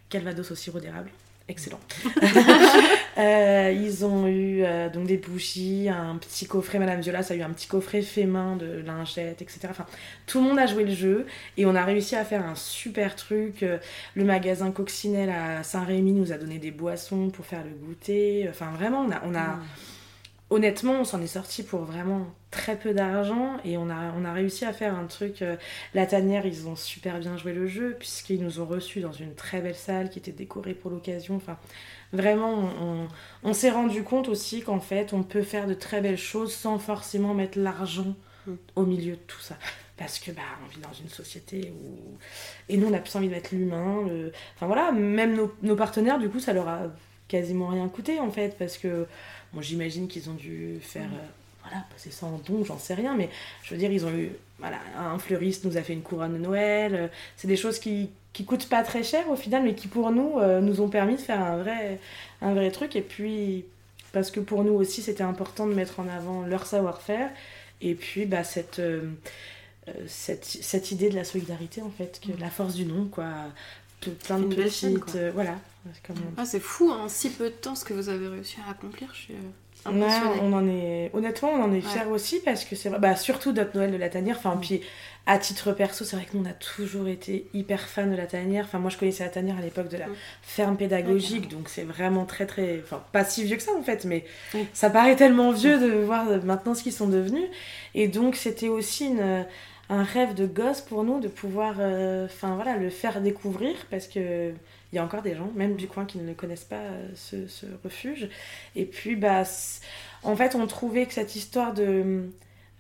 calvados 0.09 0.51
au 0.51 0.55
sirop 0.55 0.81
d'érable 0.81 1.11
excellent. 1.49 1.81
Euh, 3.19 3.75
ils 3.75 4.05
ont 4.05 4.29
eu 4.29 4.63
euh, 4.63 4.89
donc 4.89 5.09
des 5.09 5.17
bougies, 5.17 5.89
un 5.89 6.19
petit 6.19 6.47
coffret, 6.47 6.79
Madame 6.79 7.01
Viola, 7.01 7.25
ça 7.25 7.35
a 7.35 7.37
eu 7.37 7.43
un 7.43 7.51
petit 7.51 7.67
coffret 7.67 8.01
fait 8.01 8.27
main 8.27 8.55
de 8.55 8.81
lingettes, 8.87 9.43
etc. 9.43 9.59
Enfin, 9.71 9.87
tout 10.29 10.39
le 10.39 10.45
monde 10.45 10.57
a 10.61 10.67
joué 10.67 10.85
le 10.85 10.95
jeu 10.95 11.27
et 11.57 11.67
on 11.67 11.75
a 11.75 11.85
réussi 11.85 12.15
à 12.15 12.25
faire 12.25 12.47
un 12.47 12.55
super 12.55 13.17
truc. 13.17 13.65
Euh, 13.65 13.79
le 14.15 14.23
magasin 14.23 14.71
Coccinelle 14.71 15.31
à 15.31 15.65
Saint-Rémy 15.65 16.13
nous 16.13 16.31
a 16.31 16.39
donné 16.39 16.59
des 16.59 16.71
boissons 16.71 17.31
pour 17.31 17.45
faire 17.45 17.65
le 17.65 17.71
goûter. 17.71 18.47
Enfin, 18.49 18.71
vraiment, 18.71 19.01
on 19.01 19.11
a, 19.11 19.21
on 19.25 19.35
a, 19.35 19.57
mmh 19.57 19.63
honnêtement, 20.51 21.01
on 21.01 21.05
s'en 21.05 21.21
est 21.21 21.27
sorti 21.27 21.63
pour 21.63 21.83
vraiment 21.83 22.27
très 22.51 22.77
peu 22.77 22.95
d'argent 22.95 23.59
et 23.65 23.77
on 23.77 23.91
a, 23.91 24.13
on 24.17 24.25
a 24.25 24.33
réussi 24.33 24.65
à 24.65 24.73
faire 24.73 24.95
un 24.95 25.07
truc. 25.07 25.43
Euh, 25.43 25.57
la 25.95 26.07
tanière, 26.07 26.47
ils 26.47 26.67
ont 26.67 26.77
super 26.77 27.19
bien 27.19 27.37
joué 27.37 27.53
le 27.53 27.67
jeu 27.67 27.97
puisqu'ils 27.99 28.43
nous 28.43 28.61
ont 28.61 28.67
reçus 28.67 29.01
dans 29.01 29.13
une 29.13 29.35
très 29.35 29.61
belle 29.61 29.75
salle 29.75 30.11
qui 30.11 30.19
était 30.19 30.33
décorée 30.33 30.75
pour 30.75 30.91
l'occasion. 30.91 31.37
Enfin, 31.37 31.59
vraiment, 32.13 33.09
on, 33.43 33.53
s'est 33.53 33.71
rendu 33.71 34.03
compte 34.03 34.29
aussi 34.29 34.63
qu'en 34.63 34.81
fait, 34.81 35.13
on 35.13 35.23
peut 35.23 35.43
faire 35.43 35.67
de 35.67 35.75
très 35.75 36.01
belles 36.01 36.19
choses 36.19 36.55
sans 36.55 36.79
forcément 36.79 37.35
mettre 37.35 37.59
l'argent 37.59 38.15
mm. 38.47 38.55
au 38.77 38.87
milieu 38.87 39.13
de 39.13 39.23
tout 39.27 39.41
ça. 39.41 39.57
Parce 39.97 40.19
que 40.19 40.31
bah, 40.31 40.43
on 40.65 40.69
vit 40.69 40.81
dans 40.81 40.93
une 40.93 41.09
société 41.09 41.73
où. 41.73 42.17
Et 42.69 42.77
nous, 42.77 42.87
on 42.89 42.93
a 42.93 42.99
plus 42.99 43.15
envie 43.17 43.27
de 43.27 43.33
mettre 43.33 43.53
l'humain. 43.53 44.05
Enfin 44.55 44.67
voilà, 44.67 44.93
même 44.93 45.35
nos, 45.35 45.53
nos 45.63 45.75
partenaires, 45.75 46.21
du 46.21 46.29
coup, 46.29 46.39
ça 46.39 46.53
leur 46.53 46.69
a 46.69 46.83
quasiment 47.27 47.67
rien 47.67 47.89
coûté 47.89 48.21
en 48.21 48.31
fait. 48.31 48.57
Parce 48.57 48.79
que 48.79 49.09
Bon, 49.53 49.63
j'imagine 49.63 50.09
qu'ils 50.09 50.29
ont 50.29 50.35
dû 50.35 50.79
faire. 50.81 51.09
Mm. 51.09 51.15
Euh, 51.15 51.29
voilà, 51.69 51.85
passer 51.93 52.11
ça 52.11 52.27
en 52.27 52.39
don, 52.47 52.65
j'en 52.65 52.79
sais 52.79 52.95
rien, 52.95 53.15
mais 53.15 53.29
je 53.63 53.75
veux 53.75 53.79
dire, 53.79 53.91
ils 53.91 54.05
ont 54.05 54.11
eu. 54.11 54.31
Voilà, 54.59 54.79
un 54.97 55.19
fleuriste 55.19 55.65
nous 55.65 55.77
a 55.77 55.83
fait 55.83 55.93
une 55.93 56.03
couronne 56.03 56.33
de 56.33 56.39
Noël. 56.39 56.95
Euh, 56.95 57.09
c'est 57.37 57.47
des 57.47 57.57
choses 57.57 57.79
qui, 57.79 58.11
qui 58.33 58.45
coûtent 58.45 58.69
pas 58.69 58.83
très 58.83 59.05
cher 59.05 59.29
au 59.31 59.37
final, 59.37 59.63
mais 59.63 59.75
qui 59.75 59.87
pour 59.87 60.11
nous 60.11 60.39
euh, 60.39 60.61
nous 60.61 60.81
ont 60.81 60.89
permis 60.89 61.15
de 61.15 61.21
faire 61.21 61.41
un 61.41 61.59
vrai, 61.59 62.01
un 62.43 62.55
vrai 62.55 62.71
truc. 62.71 62.97
Et 62.97 63.03
puis, 63.03 63.65
parce 64.13 64.31
que 64.31 64.41
pour 64.41 64.65
nous 64.65 64.73
aussi, 64.73 65.01
c'était 65.03 65.23
important 65.23 65.67
de 65.67 65.75
mettre 65.75 66.01
en 66.01 66.09
avant 66.09 66.43
leur 66.43 66.67
savoir-faire. 66.67 67.31
Et 67.81 67.95
puis, 67.95 68.27
bah, 68.27 68.43
cette. 68.43 68.83
cette, 70.07 70.45
cette, 70.45 70.91
idée 70.91 71.09
de 71.09 71.15
la 71.15 71.25
solidarité 71.25 71.81
en 71.81 71.91
fait, 71.91 72.21
que 72.21 72.33
mm. 72.33 72.41
la 72.41 72.51
force 72.51 72.75
du 72.75 72.85
nom, 72.85 73.07
quoi, 73.07 73.29
plein 74.25 74.41
de 74.41 74.55
petites, 74.55 75.17
voilà, 75.33 75.55
ah, 76.37 76.45
c'est 76.45 76.61
fou, 76.61 76.91
en 76.91 77.09
si 77.09 77.31
peu 77.31 77.45
de 77.45 77.55
temps, 77.55 77.75
ce 77.75 77.85
que 77.85 77.95
vous 77.95 78.09
avez 78.09 78.29
réussi 78.29 78.57
à 78.67 78.71
accomplir. 78.71 79.09
Je 79.15 79.19
suis 79.19 79.35
euh, 79.93 80.41
on 80.43 80.53
en 80.53 80.67
est... 80.69 81.11
Honnêtement, 81.15 81.51
on 81.51 81.63
en 81.63 81.73
est 81.73 81.81
fiers 81.81 82.07
aussi 82.11 82.41
parce 82.41 82.65
que 82.65 82.77
c'est 82.77 82.89
vrai. 82.89 82.99
Bah, 82.99 83.17
surtout 83.17 83.53
notre 83.53 83.77
Noël 83.77 83.93
de 83.93 83.97
la 83.97 84.09
tanière. 84.09 84.37
Enfin, 84.39 84.55
mm. 84.55 84.61
puis 84.61 84.81
à 85.27 85.39
titre 85.39 85.73
perso, 85.73 86.05
c'est 86.05 86.17
vrai 86.17 86.25
que 86.25 86.37
nous, 86.37 86.45
on 86.45 86.49
a 86.49 86.53
toujours 86.53 87.09
été 87.09 87.49
hyper 87.53 87.81
fans 87.81 88.07
de 88.07 88.17
la 88.17 88.27
tanière. 88.27 88.65
Enfin, 88.67 88.79
moi, 88.79 88.91
je 88.91 88.97
connaissais 88.97 89.25
la 89.25 89.31
tanière 89.31 89.59
à 89.59 89.63
l'époque 89.63 89.89
de 89.89 89.97
la 89.97 90.07
mm. 90.07 90.15
ferme 90.43 90.77
pédagogique. 90.77 91.49
donc, 91.49 91.69
c'est 91.69 91.85
vraiment 91.85 92.25
très, 92.25 92.47
très. 92.47 92.81
Enfin, 92.83 93.03
pas 93.13 93.25
si 93.25 93.45
vieux 93.45 93.57
que 93.57 93.63
ça, 93.63 93.73
en 93.79 93.83
fait, 93.83 94.05
mais 94.05 94.25
ça 94.73 94.91
paraît 94.91 95.17
tellement 95.17 95.53
vieux 95.53 95.79
de 95.79 96.03
voir 96.05 96.25
maintenant 96.45 96.75
ce 96.75 96.83
qu'ils 96.83 96.93
sont 96.93 97.09
devenus. 97.09 97.49
Et 97.95 98.09
donc, 98.09 98.37
c'était 98.37 98.69
aussi 98.69 99.07
une 99.07 99.47
un 99.91 100.03
rêve 100.03 100.35
de 100.35 100.47
gosse 100.47 100.81
pour 100.81 101.05
nous 101.05 101.21
de 101.21 101.29
pouvoir 101.29 101.77
euh, 101.79 102.27
enfin 102.27 102.55
voilà 102.57 102.77
le 102.77 102.91
faire 102.91 103.21
découvrir 103.21 103.75
parce 103.91 104.07
que 104.07 104.53
il 104.93 104.97
y 104.97 104.99
a 104.99 105.05
encore 105.05 105.23
des 105.23 105.35
gens, 105.35 105.51
même 105.55 105.77
du 105.77 105.87
coin, 105.87 106.07
qui 106.07 106.19
ne 106.19 106.33
connaissent 106.33 106.65
pas 106.65 106.77
euh, 106.77 107.09
ce, 107.15 107.67
refuge. 107.85 108.29
Et 108.75 108.85
puis, 108.85 109.17
bah, 109.17 109.43
en 110.23 110.37
fait, 110.37 110.55
on 110.55 110.67
trouvait 110.67 111.07
que 111.07 111.13
cette 111.13 111.37
histoire 111.37 111.75
de. 111.75 112.25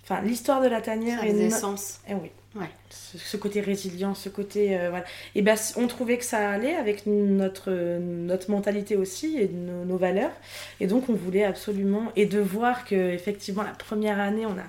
Enfin, 0.05 0.23
l'histoire 0.23 0.63
de 0.63 0.69
la 0.69 0.81
tanière. 0.81 1.23
et 1.23 1.33
des 1.33 1.47
essences. 1.47 2.01
Eh 2.09 2.15
oui. 2.15 2.31
Ouais. 2.55 2.71
Ce, 2.89 3.37
côté 3.37 3.61
résilient, 3.61 4.15
ce 4.15 4.31
côté. 4.31 4.79
Euh, 4.79 4.89
voilà. 4.89 5.05
Et 5.35 5.43
bah, 5.43 5.55
on 5.77 5.87
trouvait 5.87 6.17
que 6.17 6.25
ça 6.25 6.51
allait 6.51 6.75
avec 6.75 7.05
notre, 7.07 7.71
notre 7.71 8.51
mentalité 8.51 8.97
aussi 8.97 9.37
et 9.39 9.49
nos, 9.49 9.85
nos 9.85 9.99
valeurs. 9.99 10.33
Et 10.81 10.87
donc, 10.87 11.11
on 11.11 11.15
voulait 11.15 11.45
absolument. 11.45 12.11
Et 12.17 12.25
de 12.25 12.39
voir 12.39 12.87
que, 12.87 12.95
effectivement, 12.95 13.63
la 13.63 13.75
première 13.75 14.19
année, 14.19 14.47
on 14.47 14.59
a 14.59 14.67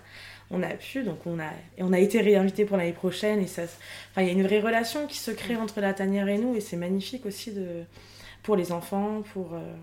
on 0.51 0.63
a 0.63 0.69
pu, 0.69 1.03
donc 1.03 1.19
on 1.25 1.39
a, 1.39 1.49
et 1.77 1.83
on 1.83 1.93
a 1.93 1.99
été 1.99 2.21
réinvité 2.21 2.65
pour 2.65 2.77
l'année 2.77 2.93
prochaine. 2.93 3.39
Et 3.39 3.47
ça, 3.47 3.63
enfin, 3.63 4.21
il 4.21 4.27
y 4.27 4.29
a 4.29 4.33
une 4.33 4.45
vraie 4.45 4.59
relation 4.59 5.05
qui 5.07 5.17
se 5.17 5.31
crée 5.31 5.55
entre 5.55 5.79
la 5.79 5.93
tanière 5.93 6.27
et 6.27 6.37
nous, 6.37 6.55
et 6.55 6.61
c'est 6.61 6.77
magnifique 6.77 7.25
aussi 7.25 7.51
de, 7.51 7.83
pour 8.43 8.55
les 8.55 8.71
enfants, 8.71 9.21
pour, 9.33 9.53
euh, 9.53 9.73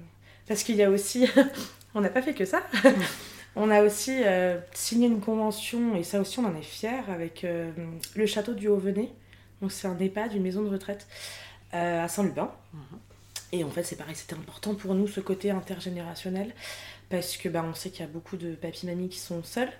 parce 0.49 0.63
qu'il 0.65 0.77
y 0.77 0.83
a 0.83 0.91
aussi, 0.91 1.29
on 1.95 2.01
n'a 2.01 2.09
pas 2.09 2.23
fait 2.23 2.35
que 2.35 2.45
ça. 2.45 2.63
on 3.57 3.71
a 3.71 3.83
aussi 3.83 4.23
euh, 4.25 4.59
signé 4.73 5.07
une 5.07 5.21
convention, 5.21 5.95
et 5.95 6.03
ça 6.03 6.21
aussi 6.21 6.39
on 6.41 6.47
en 6.47 6.57
est 6.57 6.63
fiers, 6.63 7.05
avec 7.09 7.45
euh, 7.45 7.71
le 8.17 8.27
château 8.27 8.53
du 8.53 8.69
Haut-Venay. 8.69 9.11
Donc 9.63 9.73
c'est 9.73 9.87
un 9.87 9.99
EHPAD, 9.99 10.35
une 10.35 10.43
maison 10.43 10.63
de 10.63 10.69
retraite 10.69 11.07
à 11.73 12.09
Saint-Lubin. 12.09 12.51
Mhm. 12.73 12.99
Et 13.53 13.65
en 13.65 13.71
fait, 13.71 13.85
c'est 13.85 13.97
pareil, 13.97 14.17
c'était 14.17 14.35
important 14.35 14.75
pour 14.75 14.95
nous 14.95 15.07
ce 15.07 15.21
côté 15.21 15.51
intergénérationnel 15.51 16.53
parce 17.09 17.37
que 17.37 17.49
bah, 17.49 17.65
on 17.69 17.75
sait 17.75 17.91
qu'il 17.91 18.01
y 18.01 18.09
a 18.09 18.11
beaucoup 18.11 18.37
de 18.37 18.55
papy-mamies 18.55 19.09
qui 19.09 19.19
sont 19.19 19.43
seuls. 19.43 19.71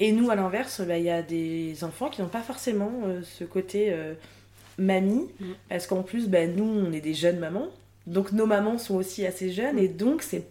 Et 0.00 0.12
nous, 0.12 0.30
à 0.30 0.34
l'inverse, 0.34 0.80
bah, 0.80 0.98
il 0.98 1.04
y 1.04 1.10
a 1.10 1.22
des 1.22 1.84
enfants 1.84 2.08
qui 2.08 2.20
n'ont 2.20 2.28
pas 2.28 2.42
forcément 2.42 2.90
euh, 3.04 3.22
ce 3.22 3.44
côté 3.44 3.92
euh, 3.92 4.14
mamie, 4.78 5.30
parce 5.68 5.86
qu'en 5.86 6.02
plus, 6.02 6.28
bah, 6.28 6.46
nous, 6.46 6.64
on 6.64 6.92
est 6.92 7.00
des 7.00 7.14
jeunes 7.14 7.38
mamans, 7.38 7.68
donc 8.06 8.32
nos 8.32 8.46
mamans 8.46 8.78
sont 8.78 8.96
aussi 8.96 9.24
assez 9.24 9.52
jeunes, 9.52 9.78
et 9.78 9.88
donc 9.88 10.22
c'est 10.22 10.46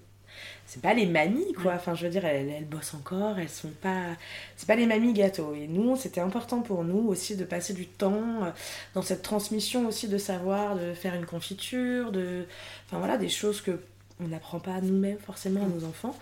c'est 0.66 0.82
pas 0.82 0.94
les 0.94 1.06
mamies 1.06 1.54
quoi. 1.54 1.74
Enfin 1.74 1.94
je 1.94 2.06
veux 2.06 2.12
dire 2.12 2.26
elles, 2.26 2.50
elles, 2.50 2.66
bossent 2.66 2.94
encore. 2.94 3.38
Elles 3.38 3.50
sont 3.50 3.72
pas 3.82 4.16
c'est 4.56 4.68
pas 4.68 4.76
les 4.76 4.86
mamies 4.88 5.14
gâteaux. 5.14 5.54
Et 5.54 5.68
nous 5.68 5.96
c'était 5.98 6.22
important 6.22 6.62
pour 6.62 6.84
nous 6.84 7.08
aussi 7.10 7.36
de 7.36 7.44
passer 7.44 7.74
du 7.74 7.86
temps 7.86 8.44
euh, 8.44 8.50
dans 8.96 9.02
cette 9.02 9.22
transmission 9.22 9.88
aussi 9.88 10.08
de 10.08 10.18
savoir 10.18 10.76
de 10.76 10.94
faire 10.94 11.14
une 11.16 11.26
confiture 11.26 12.12
de 12.12 12.46
enfin 12.88 12.98
voilà 12.98 13.18
des 13.18 13.30
choses 13.30 13.62
que 13.62 13.80
on 14.20 14.28
n'apprend 14.28 14.60
pas 14.60 14.82
nous-mêmes 14.82 15.20
forcément 15.20 15.64
à 15.64 15.68
nos 15.68 15.86
enfants 15.86 16.16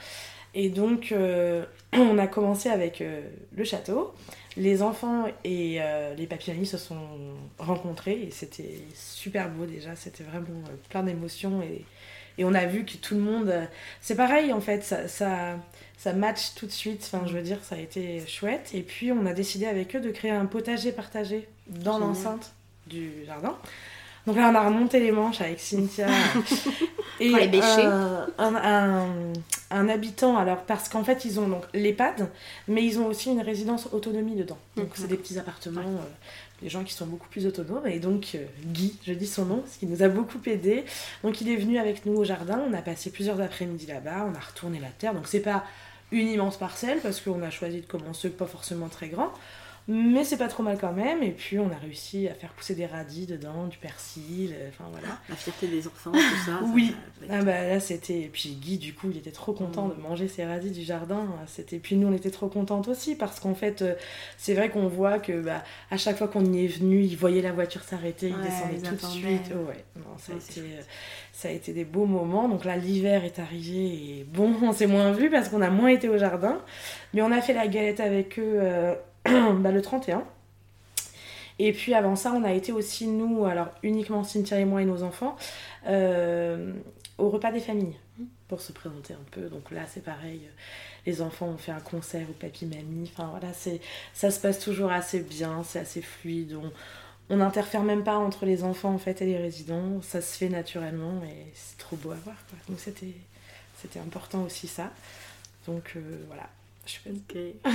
et 0.54 0.70
donc, 0.70 1.12
euh, 1.12 1.66
on 1.94 2.18
a 2.18 2.28
commencé 2.28 2.70
avec 2.70 3.02
euh, 3.02 3.22
le 3.56 3.64
château. 3.64 4.14
Les 4.58 4.82
enfants 4.82 5.28
et 5.46 5.78
euh, 5.80 6.14
les 6.16 6.28
papillons 6.28 6.66
se 6.66 6.78
sont 6.78 6.98
rencontrés 7.58 8.22
et 8.24 8.32
c'était 8.32 8.80
super 8.94 9.50
beau 9.50 9.66
déjà. 9.66 9.96
C'était 9.96 10.24
vraiment 10.26 10.62
plein 10.90 11.04
d'émotions 11.04 11.62
et, 11.62 11.86
et, 12.38 12.44
on 12.44 12.54
a 12.54 12.66
vu 12.66 12.84
que 12.84 12.98
tout 12.98 13.16
le 13.16 13.22
monde. 13.22 13.54
c'est 14.02 14.16
pareil 14.16 14.52
en 14.52 14.60
fait, 14.60 14.84
ça, 14.84 15.08
ça, 15.08 15.58
ça 15.98 16.12
match 16.12 16.54
tout 16.56 16.66
de 16.66 16.72
suite. 16.72 17.02
Enfin, 17.06 17.26
je 17.28 17.34
veux 17.34 17.42
dire, 17.42 17.64
ça 17.64 17.76
a 17.76 17.80
été 17.80 18.28
chouette. 18.28 18.72
Et 18.74 18.82
puis, 18.82 19.14
on 19.14 19.26
a 19.26 19.32
décidé 19.32 19.68
avec 19.68 19.96
eux 19.96 20.02
de 20.02 20.12
créer 20.12 20.32
un 20.32 20.46
potager 20.46 20.92
partagé 20.92 21.48
dans 21.68 21.98
l'enceinte 21.98 22.52
du 22.88 23.24
jardin. 23.26 23.58
Donc 24.28 24.36
là, 24.36 24.50
on 24.52 24.56
a 24.56 24.68
remonté 24.68 25.00
les 25.00 25.12
manches 25.12 25.42
avec 25.42 25.60
Cynthia. 25.60 26.08
et 27.20 27.30
les 27.30 27.62
un, 27.62 29.34
un, 29.72 29.90
habitant, 29.90 30.38
alors 30.38 30.64
parce 30.64 30.90
qu'en 30.90 31.04
fait, 31.04 31.26
ils 31.26 31.40
ont 31.40 31.48
donc 31.48 31.64
l'EHPAD, 31.74 32.30
mais 32.68 32.84
ils 32.84 33.00
ont 33.00 33.08
aussi 33.08 33.32
une 33.32 33.42
résidence 33.42 33.90
autonomie 33.92 34.36
dedans. 34.36 34.58
Donc 34.76 34.90
c'est 34.94 35.08
des 35.08 35.18
petits 35.18 35.40
appartements, 35.40 35.82
euh, 35.82 36.62
des 36.62 36.70
gens 36.70 36.84
qui 36.84 36.94
sont 36.94 37.08
beaucoup 37.08 37.30
plus 37.30 37.48
autonomes. 37.48 37.88
Et 37.88 38.00
donc 38.00 38.32
euh, 38.36 38.46
Guy, 38.66 38.98
je 39.06 39.14
dis 39.14 39.28
son 39.28 39.46
nom, 39.46 39.64
ce 39.72 39.80
qui 39.80 39.88
nous 39.88 40.04
a 40.04 40.08
beaucoup 40.08 40.40
aidé. 40.46 40.84
Donc 41.24 41.42
il 41.42 41.50
est 41.50 41.58
venu 41.58 41.80
avec 41.80 42.06
nous 42.06 42.14
au 42.14 42.24
jardin, 42.24 42.62
on 42.68 42.74
a 42.74 42.82
passé 42.82 43.10
plusieurs 43.10 43.42
après-midi 43.42 43.88
là-bas, 43.88 44.28
on 44.32 44.36
a 44.36 44.40
retourné 44.40 44.80
la 44.80 44.90
terre. 44.90 45.14
Donc 45.14 45.28
c'est 45.28 45.40
pas 45.40 45.64
une 46.12 46.28
immense 46.28 46.58
parcelle 46.58 47.00
parce 47.02 47.22
qu'on 47.22 47.42
a 47.42 47.50
choisi 47.50 47.82
de 47.82 47.86
commencer 47.86 48.30
pas 48.30 48.46
forcément 48.46 48.88
très 48.88 49.08
grand. 49.08 49.32
Mais 49.88 50.24
c'est 50.24 50.38
pas 50.38 50.48
trop 50.48 50.64
mal 50.64 50.78
quand 50.80 50.94
même. 50.94 51.24
Et 51.24 51.32
puis 51.32 51.58
on 51.60 51.70
a 51.72 51.76
réussi 51.76 52.28
à 52.28 52.34
faire 52.36 52.54
pousser 52.54 52.76
des 52.76 52.86
radis 52.86 53.26
dedans, 53.26 53.68
du 53.68 53.78
persil, 53.78 54.54
euh, 54.58 54.70
enfin 54.70 54.86
voilà. 54.92 55.08
La 55.28 55.36
fierté 55.36 55.68
des 55.68 55.86
enfants, 55.88 56.12
tout 56.12 56.20
ça. 56.46 56.60
Oui. 56.74 56.96
ça- 57.20 57.28
ça- 57.28 57.34
Ah 57.40 57.44
bah 57.44 57.68
là 57.68 57.80
c'était. 57.80 58.22
Et 58.22 58.30
puis 58.32 58.52
Guy 58.62 58.78
du 58.78 58.94
coup 58.94 59.08
il 59.12 59.18
était 59.18 59.32
trop 59.32 59.54
content 59.54 59.88
de 59.88 59.96
manger 59.96 60.28
ses 60.28 60.46
radis 60.46 60.70
du 60.72 60.84
jardin. 60.84 61.28
C'était. 61.48 61.80
Puis 61.80 61.96
nous 61.96 62.08
on 62.08 62.14
était 62.14 62.30
trop 62.32 62.48
contentes 62.48 62.88
aussi 62.88 63.16
parce 63.16 63.40
qu'en 63.40 63.56
fait 63.56 63.82
euh, 63.82 63.96
c'est 64.38 64.54
vrai 64.54 64.70
qu'on 64.70 64.88
voit 64.88 65.20
que 65.20 65.42
bah, 65.42 65.64
à 65.90 65.98
chaque 65.98 66.18
fois 66.18 66.28
qu'on 66.28 66.46
y 66.46 66.64
est 66.66 66.68
venu, 66.68 67.02
il 67.04 67.18
voyait 67.18 67.42
la 67.42 67.52
voiture 67.52 67.84
s'arrêter, 67.84 68.30
il 68.30 68.42
descendait 68.42 68.88
tout 68.88 68.96
de 68.96 69.12
suite. 69.12 69.52
Oh, 69.54 69.68
ouais. 69.68 69.84
Non, 69.98 70.16
ça, 70.18 70.34
a 70.34 70.36
Ouais, 70.36 70.42
été, 70.42 70.62
euh, 70.62 70.82
ça 71.34 71.48
a 71.48 71.52
été 71.52 71.74
des 71.74 71.86
beaux 71.86 72.06
moments. 72.06 72.48
Donc 72.48 72.66
là 72.66 72.78
l'hiver 72.78 73.26
est 73.26 73.40
arrivé 73.40 74.20
et 74.20 74.26
bon 74.32 74.54
on 74.62 74.72
s'est 74.74 74.88
moins 74.88 75.12
vu 75.12 75.30
parce 75.32 75.50
qu'on 75.50 75.62
a 75.62 75.70
moins 75.72 75.90
été 75.90 76.08
au 76.08 76.18
jardin. 76.20 76.62
Mais 77.14 77.22
on 77.24 77.32
a 77.32 77.42
fait 77.42 77.54
la 77.54 77.68
galette 77.68 78.00
avec 78.00 78.38
eux 78.40 78.58
euh, 78.62 78.96
bah, 79.26 79.72
le 79.72 79.82
31. 79.82 80.24
Et 81.60 81.74
puis 81.74 81.94
avant 81.94 82.16
ça, 82.16 82.34
on 82.34 82.44
a 82.44 82.54
été 82.54 82.72
aussi, 82.72 83.08
nous, 83.08 83.46
alors 83.46 83.70
uniquement 83.84 84.24
Cynthia 84.24 84.60
et 84.60 84.66
moi 84.66 84.82
et 84.82 84.86
nos 84.86 85.04
enfants, 85.04 85.36
euh, 85.88 86.74
au 87.18 87.30
repas 87.30 87.52
des 87.52 87.60
familles 87.60 87.96
pour 88.48 88.62
se 88.62 88.72
présenter 88.72 89.14
un 89.14 89.26
peu. 89.32 89.42
Donc 89.48 89.72
là, 89.72 89.82
c'est 89.88 90.04
pareil, 90.04 90.42
les 91.06 91.22
enfants 91.22 91.48
ont 91.48 91.58
fait 91.58 91.72
un 91.72 91.80
concert 91.80 92.28
au 92.30 92.34
papy 92.34 92.66
mamie. 92.66 93.10
Enfin 93.14 93.28
voilà, 93.30 93.54
c'est, 93.54 93.80
ça 94.14 94.32
se 94.32 94.40
passe 94.40 94.60
toujours 94.60 94.92
assez 94.92 95.20
bien, 95.20 95.64
c'est 95.64 95.80
assez 95.80 96.02
fluide. 96.02 96.56
On, 96.56 96.72
on 97.30 97.38
n'interfère 97.38 97.84
même 97.84 98.04
pas 98.04 98.18
entre 98.18 98.46
les 98.46 98.64
enfants 98.64 98.94
en 98.94 98.98
fait 98.98 99.22
et 99.22 99.26
les 99.26 99.38
résidents. 99.38 100.02
Ça 100.02 100.22
se 100.22 100.38
fait 100.38 100.50
naturellement 100.50 101.22
et 101.24 101.46
c'est 101.54 101.78
trop 101.78 101.96
beau 101.96 102.12
à 102.12 102.16
voir. 102.16 102.36
Quoi. 102.50 102.58
Donc 102.68 102.80
c'était, 102.80 103.14
c'était 103.82 104.00
important 104.00 104.44
aussi 104.44 104.68
ça. 104.68 104.92
Donc 105.68 105.94
euh, 105.96 106.24
voilà. 106.28 106.50
Je 106.86 106.94
fais- 106.94 107.10
Ok. 107.12 107.72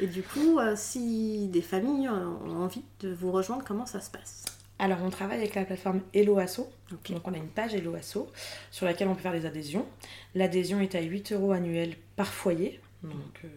Et 0.00 0.06
du 0.06 0.22
coup, 0.22 0.58
euh, 0.58 0.74
si 0.76 1.48
des 1.48 1.62
familles 1.62 2.08
ont 2.08 2.62
envie 2.62 2.82
de 3.00 3.12
vous 3.12 3.32
rejoindre, 3.32 3.64
comment 3.64 3.86
ça 3.86 4.00
se 4.00 4.10
passe? 4.10 4.44
Alors, 4.78 4.98
on 5.02 5.10
travaille 5.10 5.38
avec 5.38 5.54
la 5.54 5.64
plateforme 5.64 6.00
Hello 6.14 6.38
Asso. 6.38 6.60
Donc, 6.90 7.26
on 7.26 7.34
a 7.34 7.36
une 7.36 7.48
page 7.48 7.74
Hello 7.74 7.94
Asso 7.94 8.28
sur 8.70 8.86
laquelle 8.86 9.08
on 9.08 9.14
peut 9.14 9.20
faire 9.20 9.32
des 9.32 9.44
adhésions. 9.44 9.84
L'adhésion 10.34 10.80
est 10.80 10.94
à 10.94 11.02
8 11.02 11.32
euros 11.32 11.52
annuels 11.52 11.96
par 12.16 12.28
foyer. 12.32 12.80
Donc, 13.02 13.12
euh, 13.44 13.48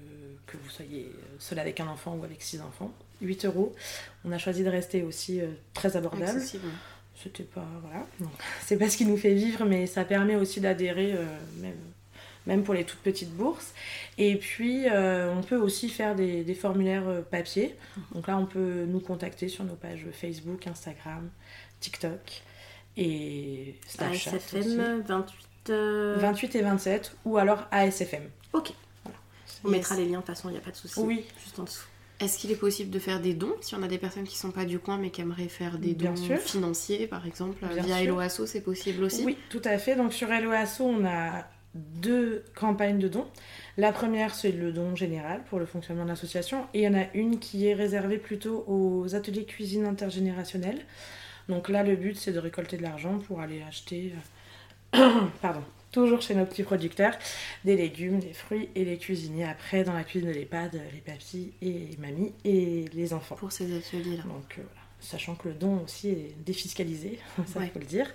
que 0.47 0.57
vous 0.57 0.69
soyez 0.69 1.11
seul 1.39 1.59
avec 1.59 1.79
un 1.79 1.87
enfant 1.87 2.15
ou 2.17 2.23
avec 2.25 2.41
six 2.41 2.59
enfants. 2.61 2.91
8 3.21 3.45
euros. 3.45 3.73
On 4.25 4.31
a 4.33 4.37
choisi 4.37 4.63
de 4.63 4.69
rester 4.69 5.01
aussi 5.03 5.39
euh, 5.39 5.47
très 5.73 5.95
abordable. 5.95 6.41
C'était 7.15 7.43
pas. 7.43 7.65
Voilà. 7.83 8.05
C'est 8.65 8.77
pas 8.77 8.89
ce 8.89 8.97
qui 8.97 9.05
nous 9.05 9.15
fait 9.17 9.33
vivre, 9.33 9.63
mais 9.65 9.85
ça 9.87 10.03
permet 10.03 10.35
aussi 10.35 10.59
d'adhérer, 10.59 11.13
euh, 11.13 11.25
même, 11.61 11.77
même 12.47 12.63
pour 12.63 12.73
les 12.73 12.83
toutes 12.83 12.99
petites 12.99 13.31
bourses. 13.33 13.73
Et 14.17 14.35
puis, 14.37 14.87
euh, 14.89 15.33
on 15.33 15.41
peut 15.41 15.57
aussi 15.57 15.89
faire 15.89 16.15
des, 16.15 16.43
des 16.43 16.53
formulaires 16.55 17.07
euh, 17.07 17.21
papier. 17.21 17.75
Donc 18.13 18.27
là, 18.27 18.37
on 18.37 18.45
peut 18.45 18.85
nous 18.87 18.99
contacter 18.99 19.47
sur 19.49 19.63
nos 19.63 19.75
pages 19.75 20.05
Facebook, 20.11 20.67
Instagram, 20.67 21.29
TikTok 21.79 22.41
et 22.97 23.75
Snapchat. 23.87 24.35
aussi. 24.35 24.57
ASFM 24.57 25.01
28. 25.07 25.35
euh, 25.69 26.15
28 26.19 26.55
et 26.55 26.61
27, 26.61 27.15
ou 27.25 27.37
alors 27.37 27.65
ASFM. 27.71 28.23
Ok. 28.53 28.71
Voilà. 29.03 29.17
On 29.63 29.69
mettra 29.69 29.95
les 29.95 30.05
liens, 30.05 30.11
de 30.11 30.17
toute 30.17 30.27
façon, 30.27 30.49
il 30.49 30.53
n'y 30.53 30.57
a 30.57 30.61
pas 30.61 30.71
de 30.71 30.75
souci. 30.75 30.99
Oui. 30.99 31.25
Juste 31.43 31.57
en 31.59 31.63
dessous. 31.63 31.85
Est-ce 32.19 32.37
qu'il 32.37 32.51
est 32.51 32.55
possible 32.55 32.89
de 32.91 32.99
faire 32.99 33.19
des 33.19 33.33
dons 33.33 33.55
si 33.59 33.75
on 33.75 33.81
a 33.83 33.87
des 33.87 33.97
personnes 33.97 34.23
qui 34.23 34.37
sont 34.37 34.51
pas 34.51 34.63
du 34.65 34.79
coin 34.79 34.97
mais 34.97 35.09
qui 35.09 35.19
aimeraient 35.21 35.49
faire 35.49 35.77
des 35.79 35.93
Bien 35.93 36.11
dons 36.11 36.15
sûr. 36.15 36.37
financiers 36.37 37.07
par 37.07 37.25
exemple 37.25 37.57
Bien 37.65 37.83
via. 37.83 38.01
Hello 38.01 38.19
Asso 38.19 38.45
c'est 38.45 38.61
possible 38.61 39.03
aussi 39.03 39.25
Oui, 39.25 39.35
tout 39.49 39.61
à 39.65 39.77
fait. 39.77 39.95
Donc 39.95 40.13
sur 40.13 40.31
Hello 40.31 40.51
Asso, 40.51 40.81
on 40.81 41.03
a 41.05 41.43
deux 41.75 42.43
campagnes 42.55 42.99
de 42.99 43.07
dons. 43.07 43.27
La 43.77 43.91
première, 43.91 44.35
c'est 44.35 44.51
le 44.51 44.71
don 44.71 44.95
général 44.95 45.43
pour 45.49 45.59
le 45.59 45.65
fonctionnement 45.65 46.03
de 46.03 46.09
l'association. 46.09 46.65
Et 46.73 46.81
il 46.81 46.83
y 46.83 46.87
en 46.87 46.93
a 46.93 47.05
une 47.13 47.39
qui 47.39 47.67
est 47.67 47.73
réservée 47.73 48.17
plutôt 48.17 48.63
aux 48.67 49.15
ateliers 49.15 49.45
cuisine 49.45 49.85
intergénérationnels. 49.85 50.85
Donc 51.49 51.69
là, 51.69 51.83
le 51.83 51.95
but, 51.95 52.15
c'est 52.15 52.31
de 52.31 52.39
récolter 52.39 52.77
de 52.77 52.83
l'argent 52.83 53.19
pour 53.19 53.41
aller 53.41 53.61
acheter, 53.63 54.13
euh, 54.95 55.19
pardon, 55.41 55.63
toujours 55.91 56.21
chez 56.21 56.35
nos 56.35 56.45
petits 56.45 56.63
producteurs, 56.63 57.13
des 57.65 57.75
légumes, 57.75 58.19
des 58.19 58.33
fruits 58.33 58.69
et 58.75 58.85
les 58.85 58.97
cuisiniers 58.97 59.45
après 59.45 59.83
dans 59.83 59.93
la 59.93 60.03
cuisine 60.03 60.29
de 60.29 60.33
l'EHPAD, 60.33 60.81
les 60.93 60.99
papis 60.99 61.53
et 61.61 61.71
les 61.71 61.97
mamies 61.97 62.33
et 62.45 62.85
les 62.93 63.13
enfants. 63.13 63.35
pour 63.35 63.51
ces 63.51 63.75
ateliers 63.75 64.17
là. 64.17 64.23
Donc 64.23 64.57
euh, 64.57 64.63
voilà. 64.63 64.82
Sachant 65.03 65.35
que 65.35 65.49
le 65.49 65.53
don 65.53 65.83
aussi 65.83 66.09
est 66.09 66.35
défiscalisé, 66.45 67.19
ça 67.37 67.43
il 67.55 67.61
Ouais. 67.63 67.69
faut 67.73 67.79
le 67.79 67.85
dire, 67.85 68.09